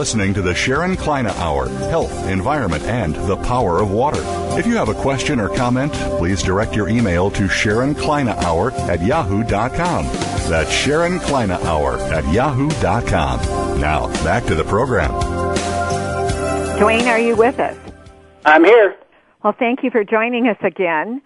[0.00, 4.22] Listening to the Sharon Kleyne Hour Health, Environment, and the Power of Water.
[4.58, 8.70] If you have a question or comment, please direct your email to Sharon Kleyne Hour
[8.90, 10.06] at yahoo.com.
[10.48, 13.78] That's Sharon Kleyne Hour at yahoo.com.
[13.78, 15.10] Now, back to the program.
[16.80, 17.76] DeWayne, are you with us?
[18.46, 18.96] I'm here.
[19.44, 21.20] Well, thank you for joining us again.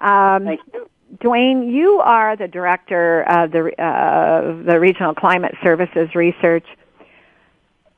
[0.00, 0.88] Um, Thank you.
[1.18, 6.64] DeWayne, you are the director of the uh, the Regional Climate Services Research,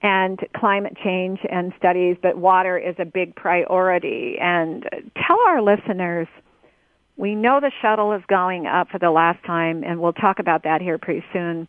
[0.07, 4.37] and climate change and studies, but water is a big priority.
[4.41, 4.85] And
[5.27, 6.29] tell our listeners,
[7.17, 10.63] we know the shuttle is going up for the last time, and we'll talk about
[10.63, 11.67] that here pretty soon.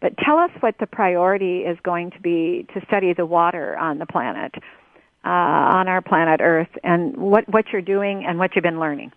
[0.00, 3.98] But tell us what the priority is going to be to study the water on
[3.98, 4.54] the planet,
[5.22, 9.12] uh, on our planet Earth, and what, what you're doing and what you've been learning.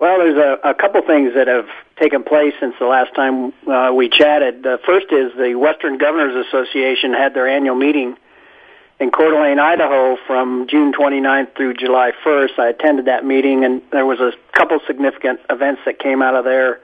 [0.00, 1.68] Well, there's a, a couple things that have
[2.00, 4.62] taken place since the last time uh, we chatted.
[4.62, 8.16] The first is the Western Governors Association had their annual meeting
[8.98, 12.58] in Coeur d'Alene, Idaho from June 29th through July 1st.
[12.58, 16.44] I attended that meeting and there was a couple significant events that came out of
[16.44, 16.80] there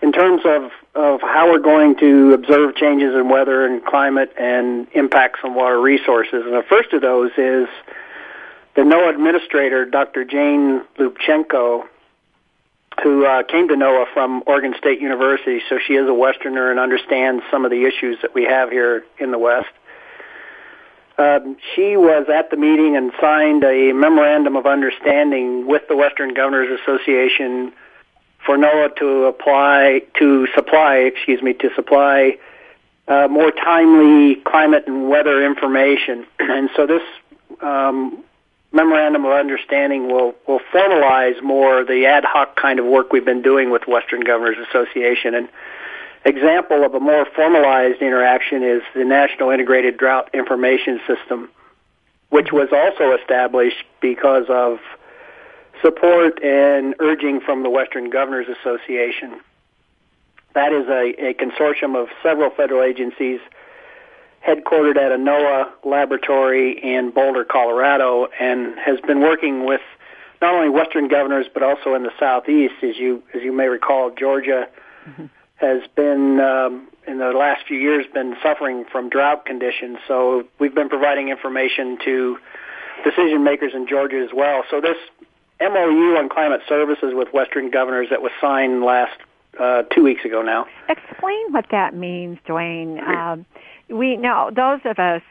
[0.00, 4.86] in terms of, of how we're going to observe changes in weather and climate and
[4.92, 6.42] impacts on water resources.
[6.46, 7.68] And the first of those is
[8.76, 10.24] the NOAA administrator, Dr.
[10.24, 11.84] Jane Lubchenco,
[13.02, 16.78] who uh, came to NOAA from Oregon State University, so she is a Westerner and
[16.78, 19.68] understands some of the issues that we have here in the West.
[21.18, 26.32] Um, she was at the meeting and signed a memorandum of understanding with the Western
[26.32, 27.72] Governors Association
[28.44, 32.38] for NOAA to apply to supply, excuse me, to supply
[33.06, 36.26] uh, more timely climate and weather information.
[36.38, 37.02] And so this
[37.60, 38.24] um,
[38.72, 43.42] memorandum of understanding will will formalize more the ad hoc kind of work we've been
[43.42, 45.34] doing with Western Governors Association.
[45.34, 45.48] And
[46.24, 51.50] example of a more formalized interaction is the National Integrated Drought Information System,
[52.28, 54.78] which was also established because of
[55.82, 59.40] support and urging from the Western Governors Association.
[60.54, 63.40] That is a, a consortium of several federal agencies
[64.46, 69.82] headquartered at a NOAA laboratory in Boulder, Colorado, and has been working with
[70.40, 72.74] not only Western governors but also in the southeast.
[72.82, 74.68] As you as you may recall, Georgia
[75.06, 75.26] mm-hmm.
[75.56, 79.98] has been um, in the last few years been suffering from drought conditions.
[80.08, 82.38] So we've been providing information to
[83.04, 84.64] decision makers in Georgia as well.
[84.70, 84.96] So this
[85.60, 89.18] MOU on climate services with Western governors that was signed last
[89.58, 90.66] uh, two weeks ago now.
[90.88, 93.02] Explain what that means, DeWayne.
[93.06, 93.46] Um,
[93.90, 95.22] we know those of us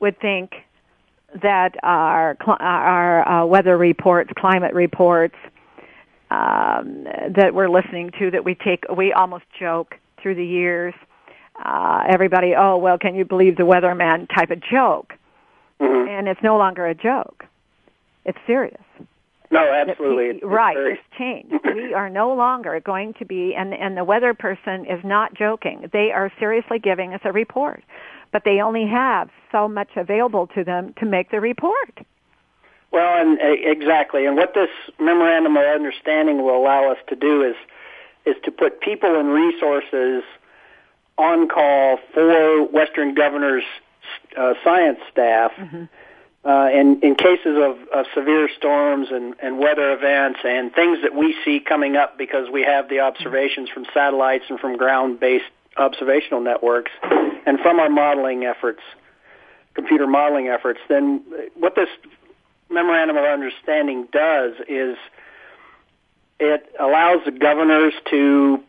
[0.00, 0.52] would think
[1.42, 5.34] that our our uh, weather reports, climate reports
[6.30, 7.04] um,
[7.36, 10.94] that we're listening to, that we take, we almost joke through the years.
[11.64, 15.14] Uh, everybody, oh well, can you believe the weatherman type of joke?
[15.80, 16.08] Mm-hmm.
[16.08, 17.44] And it's no longer a joke;
[18.24, 18.80] it's serious.
[19.50, 20.36] No, absolutely.
[20.36, 20.92] It's, right, very...
[20.94, 21.54] it's changed.
[21.74, 25.88] we are no longer going to be, and, and the weather person is not joking.
[25.92, 27.82] They are seriously giving us a report,
[28.32, 32.00] but they only have so much available to them to make the report.
[32.90, 34.70] Well, and uh, exactly, and what this
[35.00, 37.56] memorandum of understanding will allow us to do is
[38.24, 40.22] is to put people and resources
[41.18, 43.64] on call for Western governors'
[44.38, 45.52] uh, science staff.
[45.58, 45.84] Mm-hmm
[46.44, 51.14] uh, in, in cases of, of severe storms and, and weather events and things that
[51.14, 55.44] we see coming up because we have the observations from satellites and from ground-based
[55.76, 56.92] observational networks
[57.46, 58.82] and from our modeling efforts,
[59.74, 61.24] computer modeling efforts, then
[61.54, 61.88] what this
[62.70, 64.96] memorandum of understanding does is
[66.38, 68.62] it allows the governors to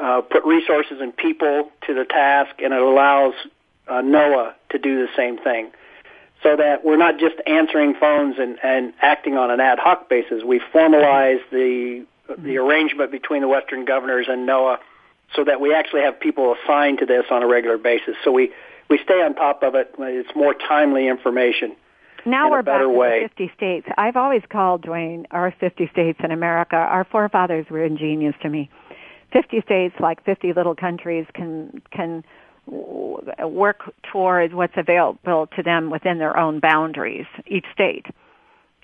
[0.00, 3.34] uh, put resources and people to the task, and it allows
[3.86, 5.70] uh, NOAA to do the same thing
[6.42, 10.42] so that we're not just answering phones and, and acting on an ad hoc basis.
[10.44, 12.06] We formalize the
[12.38, 14.78] the arrangement between the Western governors and NOAA
[15.34, 18.14] so that we actually have people assigned to this on a regular basis.
[18.24, 18.52] So we,
[18.88, 19.94] we stay on top of it.
[19.98, 21.76] It's more timely information.
[22.26, 23.20] Now we're back way.
[23.20, 23.88] to 50 states.
[23.96, 26.76] I've always called, DeWayne, our 50 states in America.
[26.76, 28.68] Our forefathers were ingenious to me.
[29.32, 32.24] 50 states, like 50 little countries, can can
[32.66, 38.06] work towards what's available to them within their own boundaries, each state.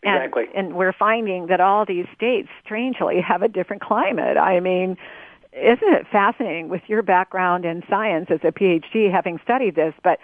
[0.02, 0.44] And, exactly.
[0.54, 4.36] And we're finding that all these states, strangely, have a different climate.
[4.36, 4.96] I mean,
[5.52, 9.94] isn't it fascinating with your background in science as a PhD, having studied this?
[10.02, 10.18] But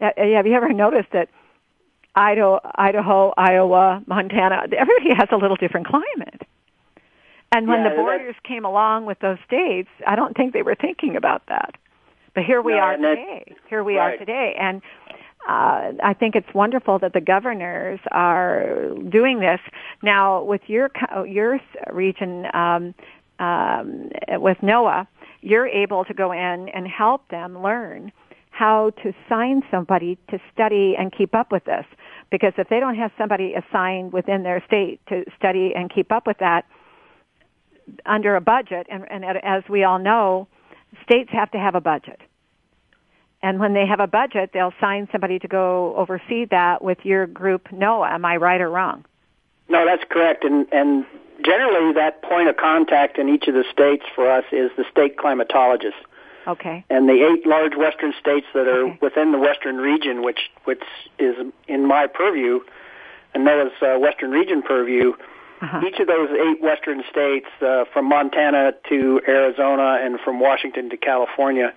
[0.00, 1.28] uh, have you ever noticed that
[2.14, 6.42] Idaho, Idaho, Iowa, Montana, everybody has a little different climate?
[7.52, 10.74] And when yeah, the borders came along with those states, I don't think they were
[10.74, 11.76] thinking about that.
[12.34, 13.54] But here we no, are today.
[13.68, 14.14] Here we right.
[14.14, 14.82] are today, and
[15.48, 19.60] uh, I think it's wonderful that the governors are doing this
[20.02, 20.90] now with your
[21.26, 21.60] your
[21.92, 22.94] region um,
[23.38, 25.06] um, with NOAA.
[25.42, 28.10] You're able to go in and help them learn
[28.50, 31.84] how to assign somebody to study and keep up with this.
[32.30, 36.26] Because if they don't have somebody assigned within their state to study and keep up
[36.26, 36.64] with that
[38.06, 40.48] under a budget, and, and as we all know,
[41.02, 42.20] states have to have a budget.
[43.42, 47.26] And when they have a budget, they'll sign somebody to go oversee that with your
[47.26, 48.12] group, NOAA.
[48.12, 49.04] Am I right or wrong?
[49.68, 50.44] No, that's correct.
[50.44, 51.04] And, and
[51.44, 55.16] generally that point of contact in each of the states for us is the state
[55.18, 55.92] climatologist.
[56.46, 56.84] Okay.
[56.90, 58.98] And the eight large western states that are Okay.
[59.00, 60.82] within the western region, which which
[61.18, 61.34] is
[61.68, 62.60] in my purview,
[63.32, 65.14] and NOAA's uh, western region purview,
[65.64, 65.80] Uh-huh.
[65.86, 70.96] each of those eight western states, uh, from Montana to Arizona and from Washington to
[70.96, 71.72] California,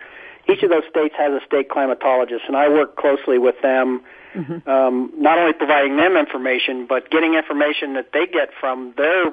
[0.52, 4.02] each of those states has a state climatologist, and I work closely with them,
[4.36, 4.70] Mm-hmm.
[4.70, 9.32] um, not only providing them information, but getting information that they get from their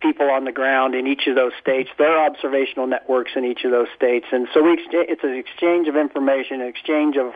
[0.00, 3.70] people on the ground in each of those states, their observational networks in each of
[3.70, 7.34] those states, and so we it's an exchange of information, an exchange of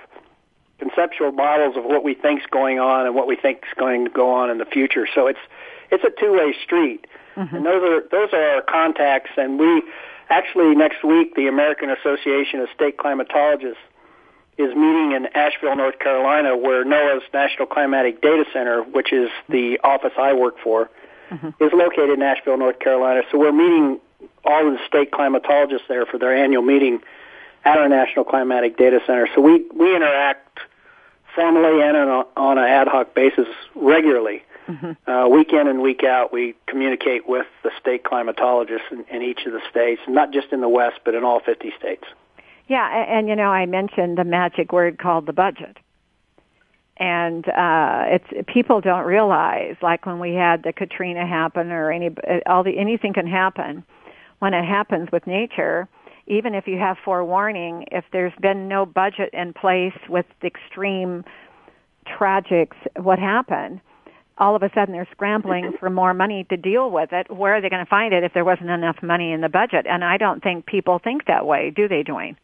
[0.78, 4.30] conceptual models of what we think's going on and what we think's going to go
[4.30, 5.06] on in the future.
[5.14, 5.44] So it's
[5.90, 7.56] it's a two-way street, mm-hmm.
[7.56, 9.30] and those are those are our contacts.
[9.36, 9.82] And we
[10.28, 13.76] actually next week the American Association of State Climatologists
[14.58, 19.78] is meeting in Asheville, North Carolina, where NOAA's National Climatic Data Center, which is the
[19.84, 20.90] office I work for,
[21.30, 21.48] mm-hmm.
[21.62, 23.22] is located in Asheville, North Carolina.
[23.30, 24.00] So we're meeting
[24.44, 27.00] all of the state climatologists there for their annual meeting
[27.64, 29.28] at our National Climatic Data Center.
[29.34, 30.60] So we we interact
[31.34, 34.42] formally and on, a, on an ad hoc basis regularly.
[35.06, 39.46] Uh, week in and week out, we communicate with the state climatologists in, in each
[39.46, 42.04] of the states, not just in the West, but in all 50 states.
[42.68, 45.78] Yeah, a- and you know, I mentioned the magic word called the budget.
[46.98, 52.10] And uh it's people don't realize like when we had the Katrina happen or any
[52.46, 53.84] all the anything can happen
[54.40, 55.88] when it happens with nature
[56.26, 61.24] even if you have forewarning if there's been no budget in place with extreme
[62.04, 63.80] tragics what happened
[64.38, 65.76] all of a sudden they're scrambling mm-hmm.
[65.76, 68.32] for more money to deal with it where are they going to find it if
[68.34, 69.86] there wasn't enough money in the budget?
[69.88, 72.36] And I don't think people think that way do they DeWayne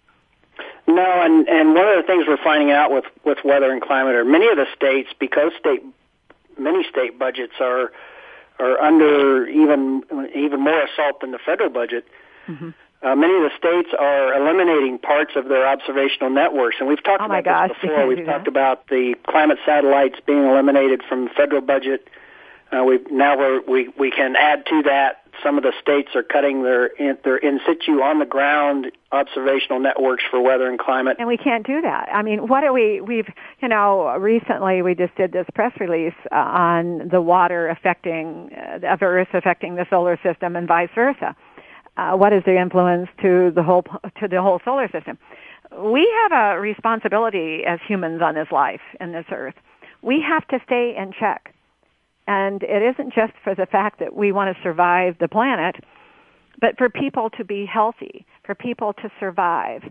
[0.86, 4.14] No, and and one of the things we're finding out with with weather and climate
[4.14, 5.82] are many of the states because state
[6.58, 7.92] many state budgets are
[8.58, 10.02] are under even
[10.34, 12.04] even more assault than the federal budget.
[12.46, 12.70] Mm-hmm.
[13.04, 17.20] Uh, many of the states are eliminating parts of their observational networks, and we've talked
[17.22, 18.06] Oh about gosh, this before.
[18.06, 18.48] We've talked that.
[18.48, 22.08] about the climate satellites being eliminated from the federal budget.
[22.72, 25.20] Uh, we now we're, we we can add to that.
[25.42, 29.80] Some of the states are cutting their in, their in situ on the ground observational
[29.80, 31.16] networks for weather and climate.
[31.18, 32.08] and we can't do that.
[32.12, 33.00] I mean, what are we?
[33.00, 33.28] We've,
[33.60, 38.86] you know, recently we just did this press release uh, on the water affecting uh,
[38.92, 41.36] of Earth affecting the solar system and vice versa.
[41.96, 43.82] Uh, what is the influence to the whole
[44.20, 45.18] to the whole solar system?
[45.78, 49.54] We have a responsibility as humans on this life in this Earth.
[50.02, 51.54] We have to stay in check.
[52.26, 55.76] And it isn't just for the fact that we want to survive the planet,
[56.60, 59.82] but for people to be healthy, for people to survive.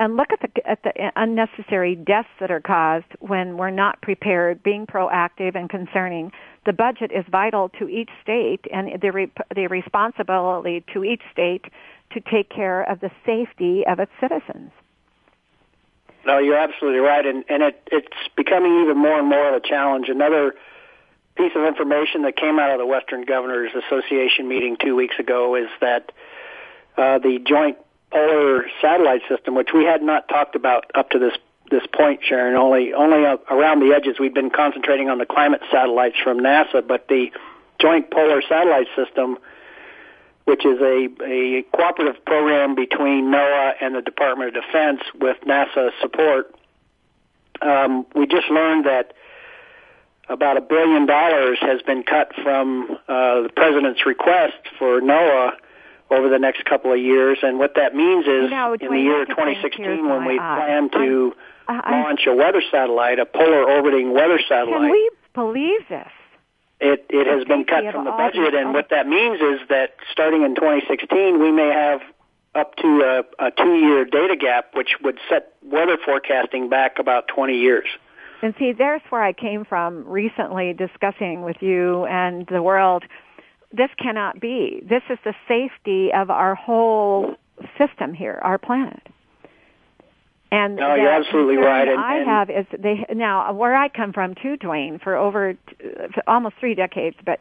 [0.00, 4.62] And look at the, at the unnecessary deaths that are caused when we're not prepared,
[4.62, 6.32] being proactive and concerning.
[6.64, 11.66] The budget is vital to each state and the, re, the responsibility to each state
[12.14, 14.70] to take care of the safety of its citizens.
[16.24, 19.66] No, you're absolutely right, and and it it's becoming even more and more of a
[19.66, 20.08] challenge.
[20.08, 20.54] Another
[21.34, 25.56] piece of information that came out of the Western Governors Association meeting two weeks ago
[25.56, 26.12] is that
[26.96, 27.78] uh, the Joint
[28.10, 31.36] Polar Satellite System, which we had not talked about up to this
[31.70, 36.16] this point, Sharon, only only around the edges, we've been concentrating on the climate satellites
[36.22, 37.30] from NASA, but the
[37.80, 39.38] Joint Polar Satellite System
[40.50, 45.90] which is a, a cooperative program between NOAA and the Department of Defense with NASA
[46.00, 46.52] support.
[47.62, 49.14] Um, we just learned that
[50.28, 55.52] about a billion dollars has been cut from uh, the president's request for NOAA
[56.10, 58.98] over the next couple of years, and what that means is You know, in the
[58.98, 60.56] year that's the thing, 2016, when we eye.
[60.56, 61.34] plan to
[61.68, 64.80] I- I- launch a weather satellite, a polar orbiting weather satellite.
[64.80, 66.08] Can we believe this?
[66.80, 70.42] It it has been cut from the budget, and what that means is that starting
[70.42, 72.00] in 2016, we may have
[72.54, 77.56] up to a, a two-year data gap, which would set weather forecasting back about 20
[77.56, 77.86] years.
[78.42, 83.04] And see, there's where I came from recently discussing with you and the world.
[83.72, 84.82] This cannot be.
[84.88, 87.36] This is the safety of our whole
[87.78, 89.02] system here, our planet.
[90.52, 94.34] And No, you're absolutely right, and- I have is they now where I come from
[94.34, 95.58] too, DeWayne, for over t-
[96.12, 97.38] for almost three decades, but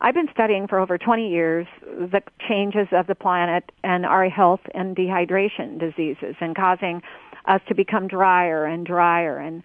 [0.00, 4.60] I've been studying for over 20 years the changes of the planet and our health
[4.74, 7.02] and dehydration diseases and causing
[7.46, 9.62] us to become drier and drier and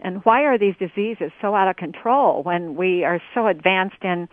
[0.00, 4.28] and why are these diseases so out of control when we are so advanced in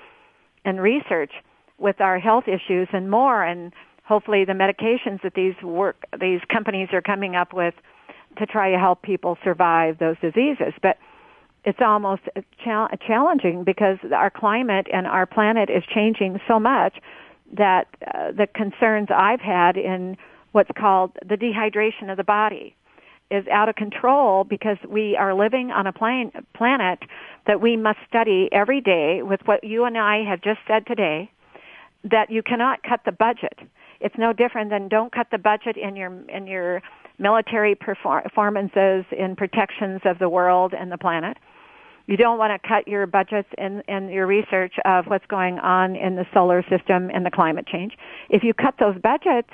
[0.66, 1.32] in research
[1.78, 6.90] with our health issues and more and hopefully the medications that these work these companies
[6.94, 7.74] are coming up with
[8.38, 10.74] to try to help people survive those diseases.
[10.82, 10.98] But
[11.64, 12.24] it's almost
[12.64, 16.96] challenging because our climate and our planet is changing so much
[17.58, 20.18] that uh, the concerns I've had in
[20.54, 22.76] what's called the dehydration of the body
[23.32, 27.00] is out of control because we are living on a plane, planet
[27.48, 31.32] that we must study every day with what you and I have just said today
[32.04, 33.58] that you cannot cut the budget.
[34.00, 36.82] It's no different than don't cut the budget in your in your
[37.20, 41.38] military performances in protections of the world and the planet.
[42.08, 45.96] You don't want to cut your budgets in, in your research of what's going on
[45.96, 47.94] in the solar system and the climate change.
[48.30, 49.50] If you cut those budgets,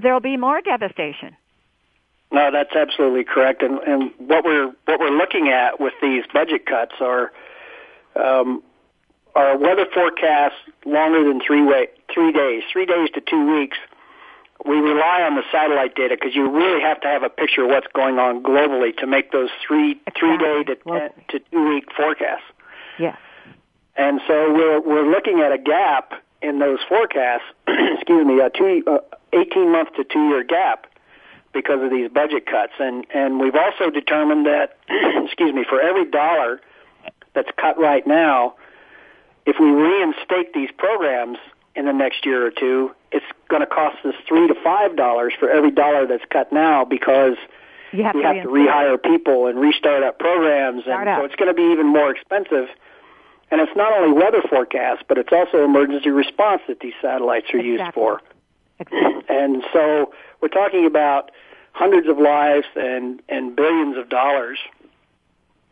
[0.00, 1.36] there'll be more devastation.
[2.30, 3.62] No, that's absolutely correct.
[3.62, 7.32] And, and what we're what we're looking at with these budget cuts are
[8.16, 8.62] um,
[9.34, 13.78] are weather forecasts longer than three way, three days, three days to two weeks.
[14.66, 17.70] We rely on the satellite data because you really have to have a picture of
[17.70, 21.84] what's going on globally to make those three three day to ten, to two week
[21.96, 22.42] forecasts.
[22.98, 23.16] Yes.
[23.96, 26.12] And so we're we're looking at a gap
[26.42, 27.44] in those forecasts.
[27.68, 28.98] excuse me, a two, uh,
[29.32, 30.88] 18 month to two year gap
[31.52, 32.72] because of these budget cuts.
[32.78, 34.76] And, and we've also determined that,
[35.24, 36.60] excuse me, for every dollar
[37.34, 38.54] that's cut right now,
[39.46, 41.38] if we reinstate these programs
[41.74, 45.32] in the next year or two, it's going to cost us three to five dollars
[45.38, 47.36] for every dollar that's cut now because
[47.92, 51.20] you have we to have to rehire people and restart up programs, Start and up.
[51.20, 52.68] so it's going to be even more expensive.
[53.50, 57.58] And it's not only weather forecasts, but it's also emergency response that these satellites are
[57.58, 57.70] exactly.
[57.70, 58.20] used for.
[59.30, 61.30] And so we're talking about
[61.72, 64.58] hundreds of lives and and billions of dollars.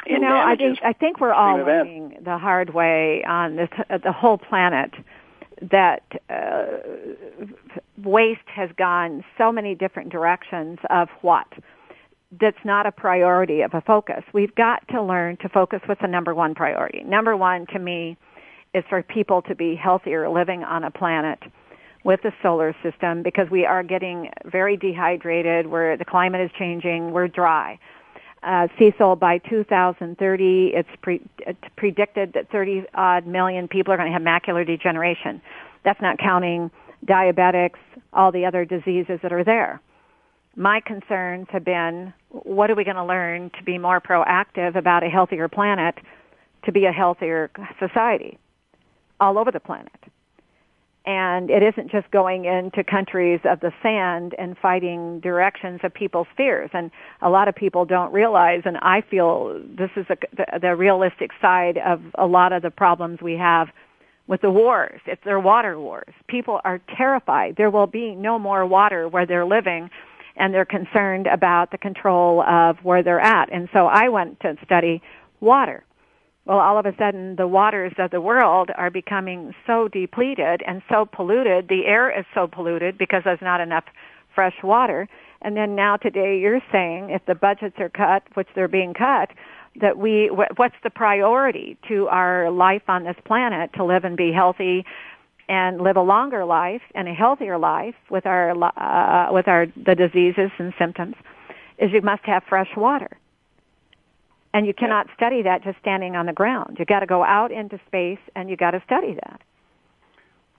[0.07, 3.99] You know, I think I think we're all learning the hard way on this uh,
[3.99, 4.93] the whole planet
[5.63, 6.67] that uh,
[8.05, 11.47] waste has gone so many different directions of what
[12.41, 14.23] that's not a priority of a focus.
[14.33, 17.03] We've got to learn to focus what's the number one priority.
[17.05, 18.17] Number one to me
[18.75, 21.39] is for people to be healthier living on a planet
[22.07, 25.67] with the solar system because we are getting very dehydrated.
[25.67, 27.11] Where the climate is changing.
[27.11, 27.81] We're dry.
[28.45, 34.07] Uh, Cecil, by 2030, it's, pre- it's predicted that 30 odd million people are going
[34.07, 35.43] to have macular degeneration.
[35.85, 36.71] That's not counting
[37.05, 37.81] diabetics,
[38.13, 39.81] all the other diseases that are there.
[40.55, 45.03] My concerns have been, what are we going to learn to be more proactive about
[45.03, 45.97] a healthier planet,
[46.67, 47.51] to be a healthier
[47.81, 48.39] society
[49.19, 49.91] all over the planet?
[51.07, 56.27] And it isn't just going into countries of the sand and fighting directions of people's
[56.37, 56.69] fears.
[56.73, 56.91] And
[57.23, 61.31] a lot of people don't realize, and I feel this is a, the, the realistic
[61.41, 63.69] side of a lot of the problems we have
[64.27, 65.01] with the wars.
[65.07, 66.13] It's their water wars.
[66.27, 67.55] People are terrified.
[67.57, 69.91] There will be no more water where they're living
[70.35, 73.53] and they're concerned about the control of where they're at.
[73.53, 75.03] And so I went to study
[75.41, 75.85] water
[76.47, 80.81] well, all of a sudden the waters of the world are becoming so depleted and
[80.89, 81.69] so polluted.
[81.69, 83.85] The air is so polluted because there's not enough
[84.33, 85.09] fresh water.
[85.43, 89.31] And then now today you're saying if the budgets are cut, which they're being cut,
[89.81, 94.33] that we, what's the priority to our life on this planet to live and be
[94.33, 94.85] healthy
[95.49, 99.95] and live a longer life and a healthier life with our, uh, with our, the
[99.97, 101.17] diseases and symptoms
[101.79, 103.19] is you must have fresh water.
[104.57, 106.79] And you cannot study that just standing on the ground.
[106.79, 109.43] You got to go out into space and you got to study that.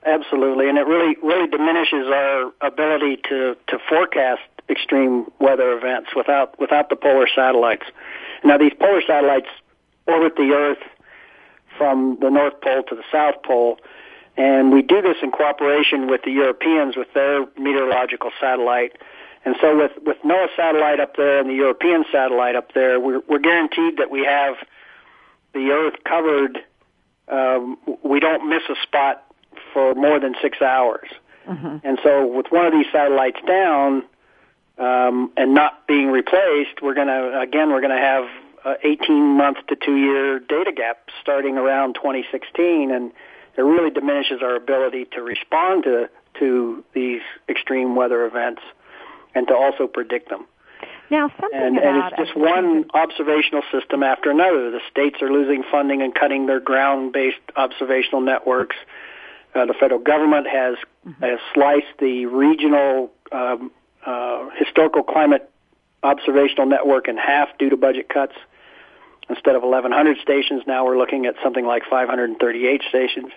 [0.05, 6.59] Absolutely, and it really really diminishes our ability to to forecast extreme weather events without
[6.59, 7.87] without the polar satellites.
[8.43, 9.47] Now these polar satellites
[10.05, 10.83] orbit the Earth
[11.75, 13.79] from the North Pole to the South Pole,
[14.37, 18.95] and we do this in cooperation with the Europeans with their meteorological satellite
[19.47, 23.21] and so with, with NOAA satellite up there and the European satellite up there, we're,
[23.29, 24.55] we're guaranteed that we have
[25.53, 26.59] the Earth covered.
[27.29, 29.23] Um, we don't miss a spot
[29.71, 31.07] for more than six hours.
[31.47, 31.77] Mm-hmm.
[31.87, 34.03] And so with one of these satellites down
[34.77, 38.25] um, and not being replaced, we're going to, again, we're going to have
[38.65, 42.91] uh, 18 month to two year data gap starting around 2016.
[42.91, 43.13] And
[43.55, 48.61] it really diminishes our ability to respond to, to these extreme weather events
[49.37, 50.45] and to also predict them.
[51.09, 54.71] Now, something and, about and it's just one observational system after another.
[54.71, 58.75] The states are losing funding and cutting their ground-based observational networks.
[59.55, 60.75] Uh, the federal government has,
[61.07, 61.23] mm-hmm.
[61.23, 63.71] has sliced the regional um,
[64.05, 65.49] uh, historical climate
[66.03, 68.33] observational network in half due to budget cuts.
[69.29, 73.31] Instead of 1,100 stations, now we're looking at something like 538 stations.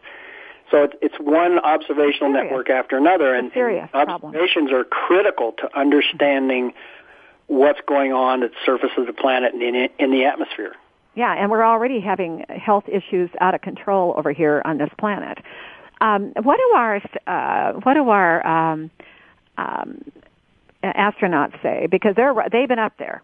[0.71, 4.75] So it's, it's one observational network after another, and, and observations problem.
[4.75, 6.73] are critical to understanding
[7.49, 10.75] what's going on at the surface of the planet and in, in the atmosphere.
[11.17, 15.39] Yeah, and we're already having health issues out of control over here on this planet.
[16.01, 18.91] Um, what do our uh, what do our um,
[19.59, 20.05] um,
[20.85, 21.89] astronauts say?
[21.91, 23.23] Because they're they've been up there,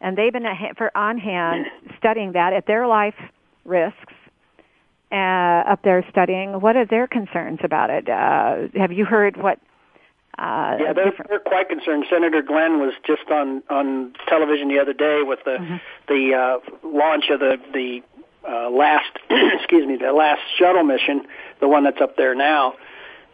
[0.00, 1.66] and they've been for on hand
[1.98, 3.14] studying that at their life
[3.64, 4.14] risks.
[5.12, 6.60] Uh, up there studying.
[6.60, 8.08] What are their concerns about it?
[8.08, 9.60] Uh, have you heard what
[10.38, 12.04] uh, yeah, they're, they're quite concerned.
[12.10, 15.76] Senator Glenn was just on on television the other day with the mm-hmm.
[16.08, 18.02] the uh, launch of the the
[18.46, 21.26] uh, last excuse me the last shuttle mission,
[21.60, 22.74] the one that's up there now,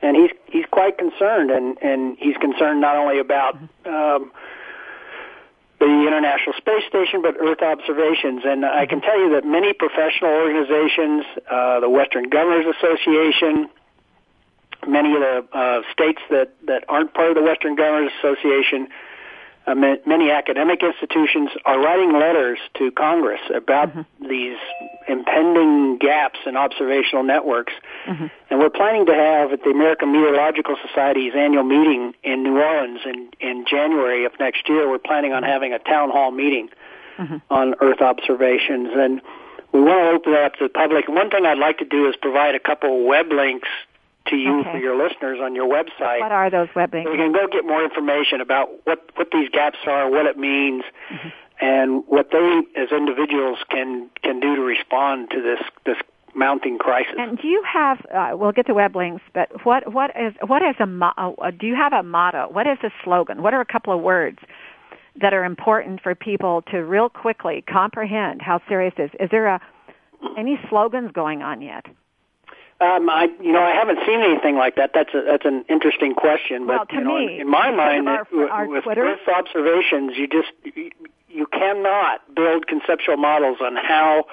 [0.01, 4.31] and he's he's quite concerned, and and he's concerned not only about um,
[5.83, 8.43] the International Space Station, but Earth observations.
[8.45, 13.69] And I can tell you that many professional organizations, uh, the Western Governors Association,
[14.87, 18.89] many of the uh, states that, that aren't part of the Western Governors Association,
[19.67, 24.29] uh, many academic institutions are writing letters to Congress about mm-hmm.
[24.29, 24.59] these
[25.09, 27.73] impending gaps in observational networks.
[28.07, 28.27] Mm-hmm.
[28.51, 33.01] And we're planning to have at the American Meteorological Society's annual meeting in New Orleans
[33.05, 34.91] in, in January of next year.
[34.91, 36.69] We're planning on having a town hall meeting
[37.19, 37.37] mm-hmm.
[37.51, 38.89] on Earth observations.
[38.95, 39.23] And
[39.73, 41.09] we want to open that up to the public.
[41.09, 43.69] One thing I'd like to do is provide a couple web links
[44.27, 44.73] to you okay.
[44.73, 46.21] for your listeners on your website.
[46.21, 47.11] What are those web links?
[47.11, 50.85] You can go get more information about what what these gaps are, what it means,
[51.11, 51.29] mm-hmm.
[51.61, 55.97] and what they as individuals can can do to respond to this this
[56.35, 57.15] mounting crisis.
[57.19, 58.05] And do you have?
[58.13, 61.67] Uh, we'll get to web links, but what what is what is a uh, do
[61.67, 62.49] you have a motto?
[62.51, 63.43] What is a slogan?
[63.43, 64.39] What are a couple of words?
[65.21, 69.21] That are important for people to real quickly comprehend how serious this is.
[69.21, 69.61] Is there a
[70.39, 71.85] any slogans going on yet?
[72.83, 74.91] Um, I, you know, I haven't seen anything like that.
[74.93, 76.67] That's a, that's an interesting question.
[76.67, 79.05] But well, you know, me, in, in my mind, our, with, our with Twitter?
[79.05, 80.91] Earth observations, you just you,
[81.29, 84.25] you cannot build conceptual models on how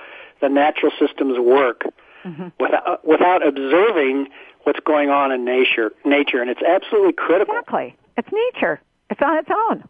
[0.41, 1.83] the natural systems work
[2.25, 2.47] mm-hmm.
[2.59, 4.29] without without observing
[4.63, 5.91] what's going on in nature.
[6.03, 7.53] Nature, and it's absolutely critical.
[7.53, 8.81] Exactly, it's nature.
[9.11, 9.83] It's on its own.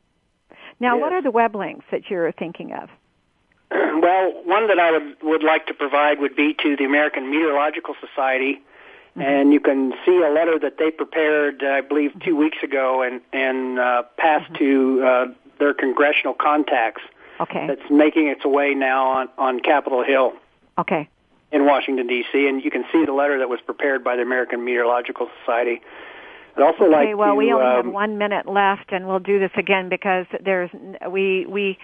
[0.82, 1.01] Now, yes.
[1.01, 2.89] what are the web links that you're thinking of?
[3.99, 7.95] Well, one that I would would like to provide would be to the American Meteorological
[7.99, 8.61] Society,
[9.11, 9.22] mm-hmm.
[9.22, 13.22] and you can see a letter that they prepared, I believe, two weeks ago, and
[13.34, 14.63] and uh, passed mm-hmm.
[14.63, 15.26] to uh,
[15.59, 17.01] their congressional contacts.
[17.41, 17.67] Okay.
[17.67, 20.34] That's making its way now on on Capitol Hill.
[20.78, 21.09] Okay.
[21.51, 24.63] In Washington D.C., and you can see the letter that was prepared by the American
[24.63, 25.82] Meteorological Society.
[26.55, 29.20] I'd also okay, like well, to, we only um, have one minute left, and we'll
[29.20, 30.70] do this again because there's
[31.09, 31.78] we we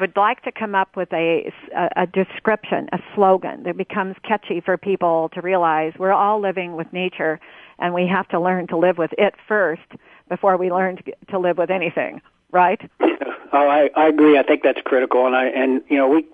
[0.00, 1.52] would like to come up with a,
[1.96, 6.92] a, description, a slogan that becomes catchy for people to realize we're all living with
[6.92, 7.40] nature
[7.78, 9.82] and we have to learn to live with it first
[10.28, 12.20] before we learn to, to live with anything,
[12.50, 12.80] right?
[13.52, 14.36] Oh, I, I agree.
[14.36, 16.26] I think that's critical, and I and you know we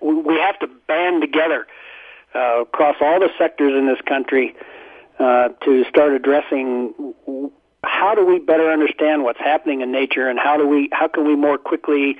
[0.00, 1.66] we have to band together
[2.34, 4.54] uh, across all the sectors in this country
[5.18, 6.94] uh, to start addressing
[7.82, 11.26] how do we better understand what's happening in nature, and how do we how can
[11.26, 12.16] we more quickly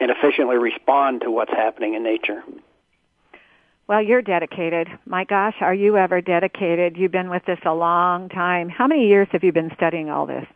[0.00, 2.42] and efficiently respond to what's happening in nature.
[3.88, 4.88] Well, you're dedicated.
[5.06, 6.96] My gosh, are you ever dedicated?
[6.96, 8.68] You've been with this a long time.
[8.68, 10.46] How many years have you been studying all this?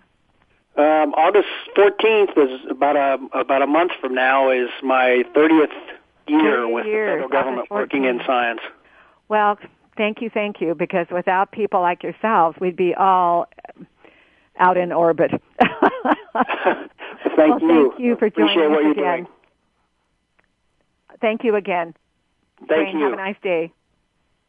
[0.76, 5.68] Um, August 14th was about a about a month from now is my 30th
[6.28, 7.09] year with years.
[7.09, 8.61] the federal government working in science.
[9.28, 9.59] Well,
[9.97, 13.49] thank you, thank you, because without people like yourselves, we'd be all
[14.59, 15.30] out in orbit.
[17.37, 17.91] thank well, you.
[17.91, 19.24] Thank you for joining Appreciate what us you're again.
[19.24, 19.27] Doing.
[21.20, 21.95] Thank you again.
[22.68, 23.05] Thank you.
[23.05, 23.72] Have a nice day.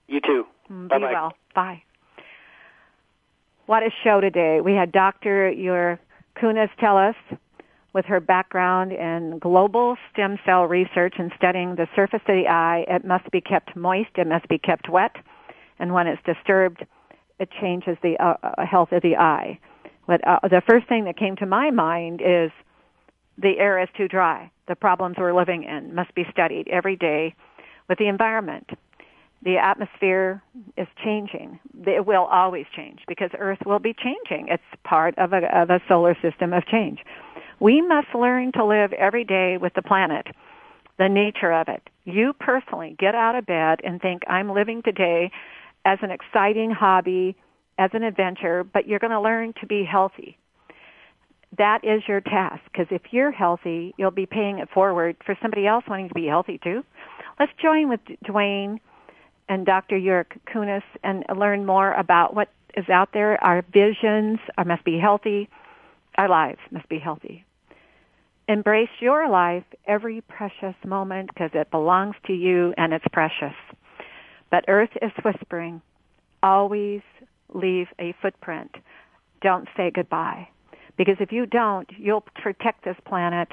[0.07, 0.45] You too.
[0.71, 1.33] Mm, Bye Be well.
[1.55, 1.83] Bye.
[3.65, 4.61] What a show today.
[4.61, 5.51] We had Dr.
[5.51, 5.99] Your
[6.37, 7.15] Kunis tell us
[7.93, 12.85] with her background in global stem cell research and studying the surface of the eye,
[12.87, 15.15] it must be kept moist, it must be kept wet,
[15.79, 16.85] and when it's disturbed,
[17.39, 19.59] it changes the uh, uh health of the eye.
[20.05, 22.51] But uh, the first thing that came to my mind is
[23.37, 24.51] the air is too dry.
[24.67, 27.35] The problems we're living in must be studied every day
[27.87, 28.69] with the environment.
[29.43, 30.41] The atmosphere
[30.77, 31.59] is changing.
[31.85, 34.47] It will always change because Earth will be changing.
[34.49, 36.99] It's part of a, of a solar system of change.
[37.59, 40.27] We must learn to live every day with the planet,
[40.97, 41.83] the nature of it.
[42.05, 45.31] You personally get out of bed and think, I'm living today
[45.85, 47.35] as an exciting hobby,
[47.77, 50.37] as an adventure, but you're going to learn to be healthy.
[51.57, 55.65] That is your task because if you're healthy, you'll be paying it forward for somebody
[55.65, 56.83] else wanting to be healthy too.
[57.39, 58.79] Let's join with DeWayne
[59.47, 59.97] and Dr.
[59.97, 63.41] Jurek Kunis and learn more about what is out there.
[63.43, 65.49] Our visions are, must be healthy.
[66.17, 67.45] Our lives must be healthy.
[68.49, 73.55] Embrace your life, every precious moment, because it belongs to you and it's precious.
[74.49, 75.81] But Earth is whispering,
[76.41, 77.01] always
[77.53, 78.71] leave a footprint.
[79.41, 80.47] Don't say goodbye.
[80.97, 83.49] Because if you don't, you'll protect this planet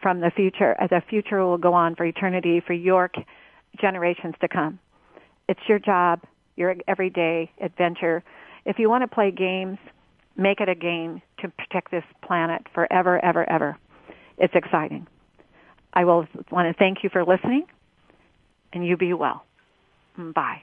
[0.00, 0.76] from the future.
[0.80, 3.10] As the future will go on for eternity for your
[3.80, 4.78] generations to come.
[5.48, 6.20] It's your job,
[6.56, 8.22] your everyday adventure.
[8.64, 9.78] If you want to play games,
[10.36, 13.76] make it a game to protect this planet forever, ever, ever.
[14.38, 15.06] It's exciting.
[15.92, 17.66] I will want to thank you for listening,
[18.72, 19.44] and you be well.
[20.16, 20.62] Bye.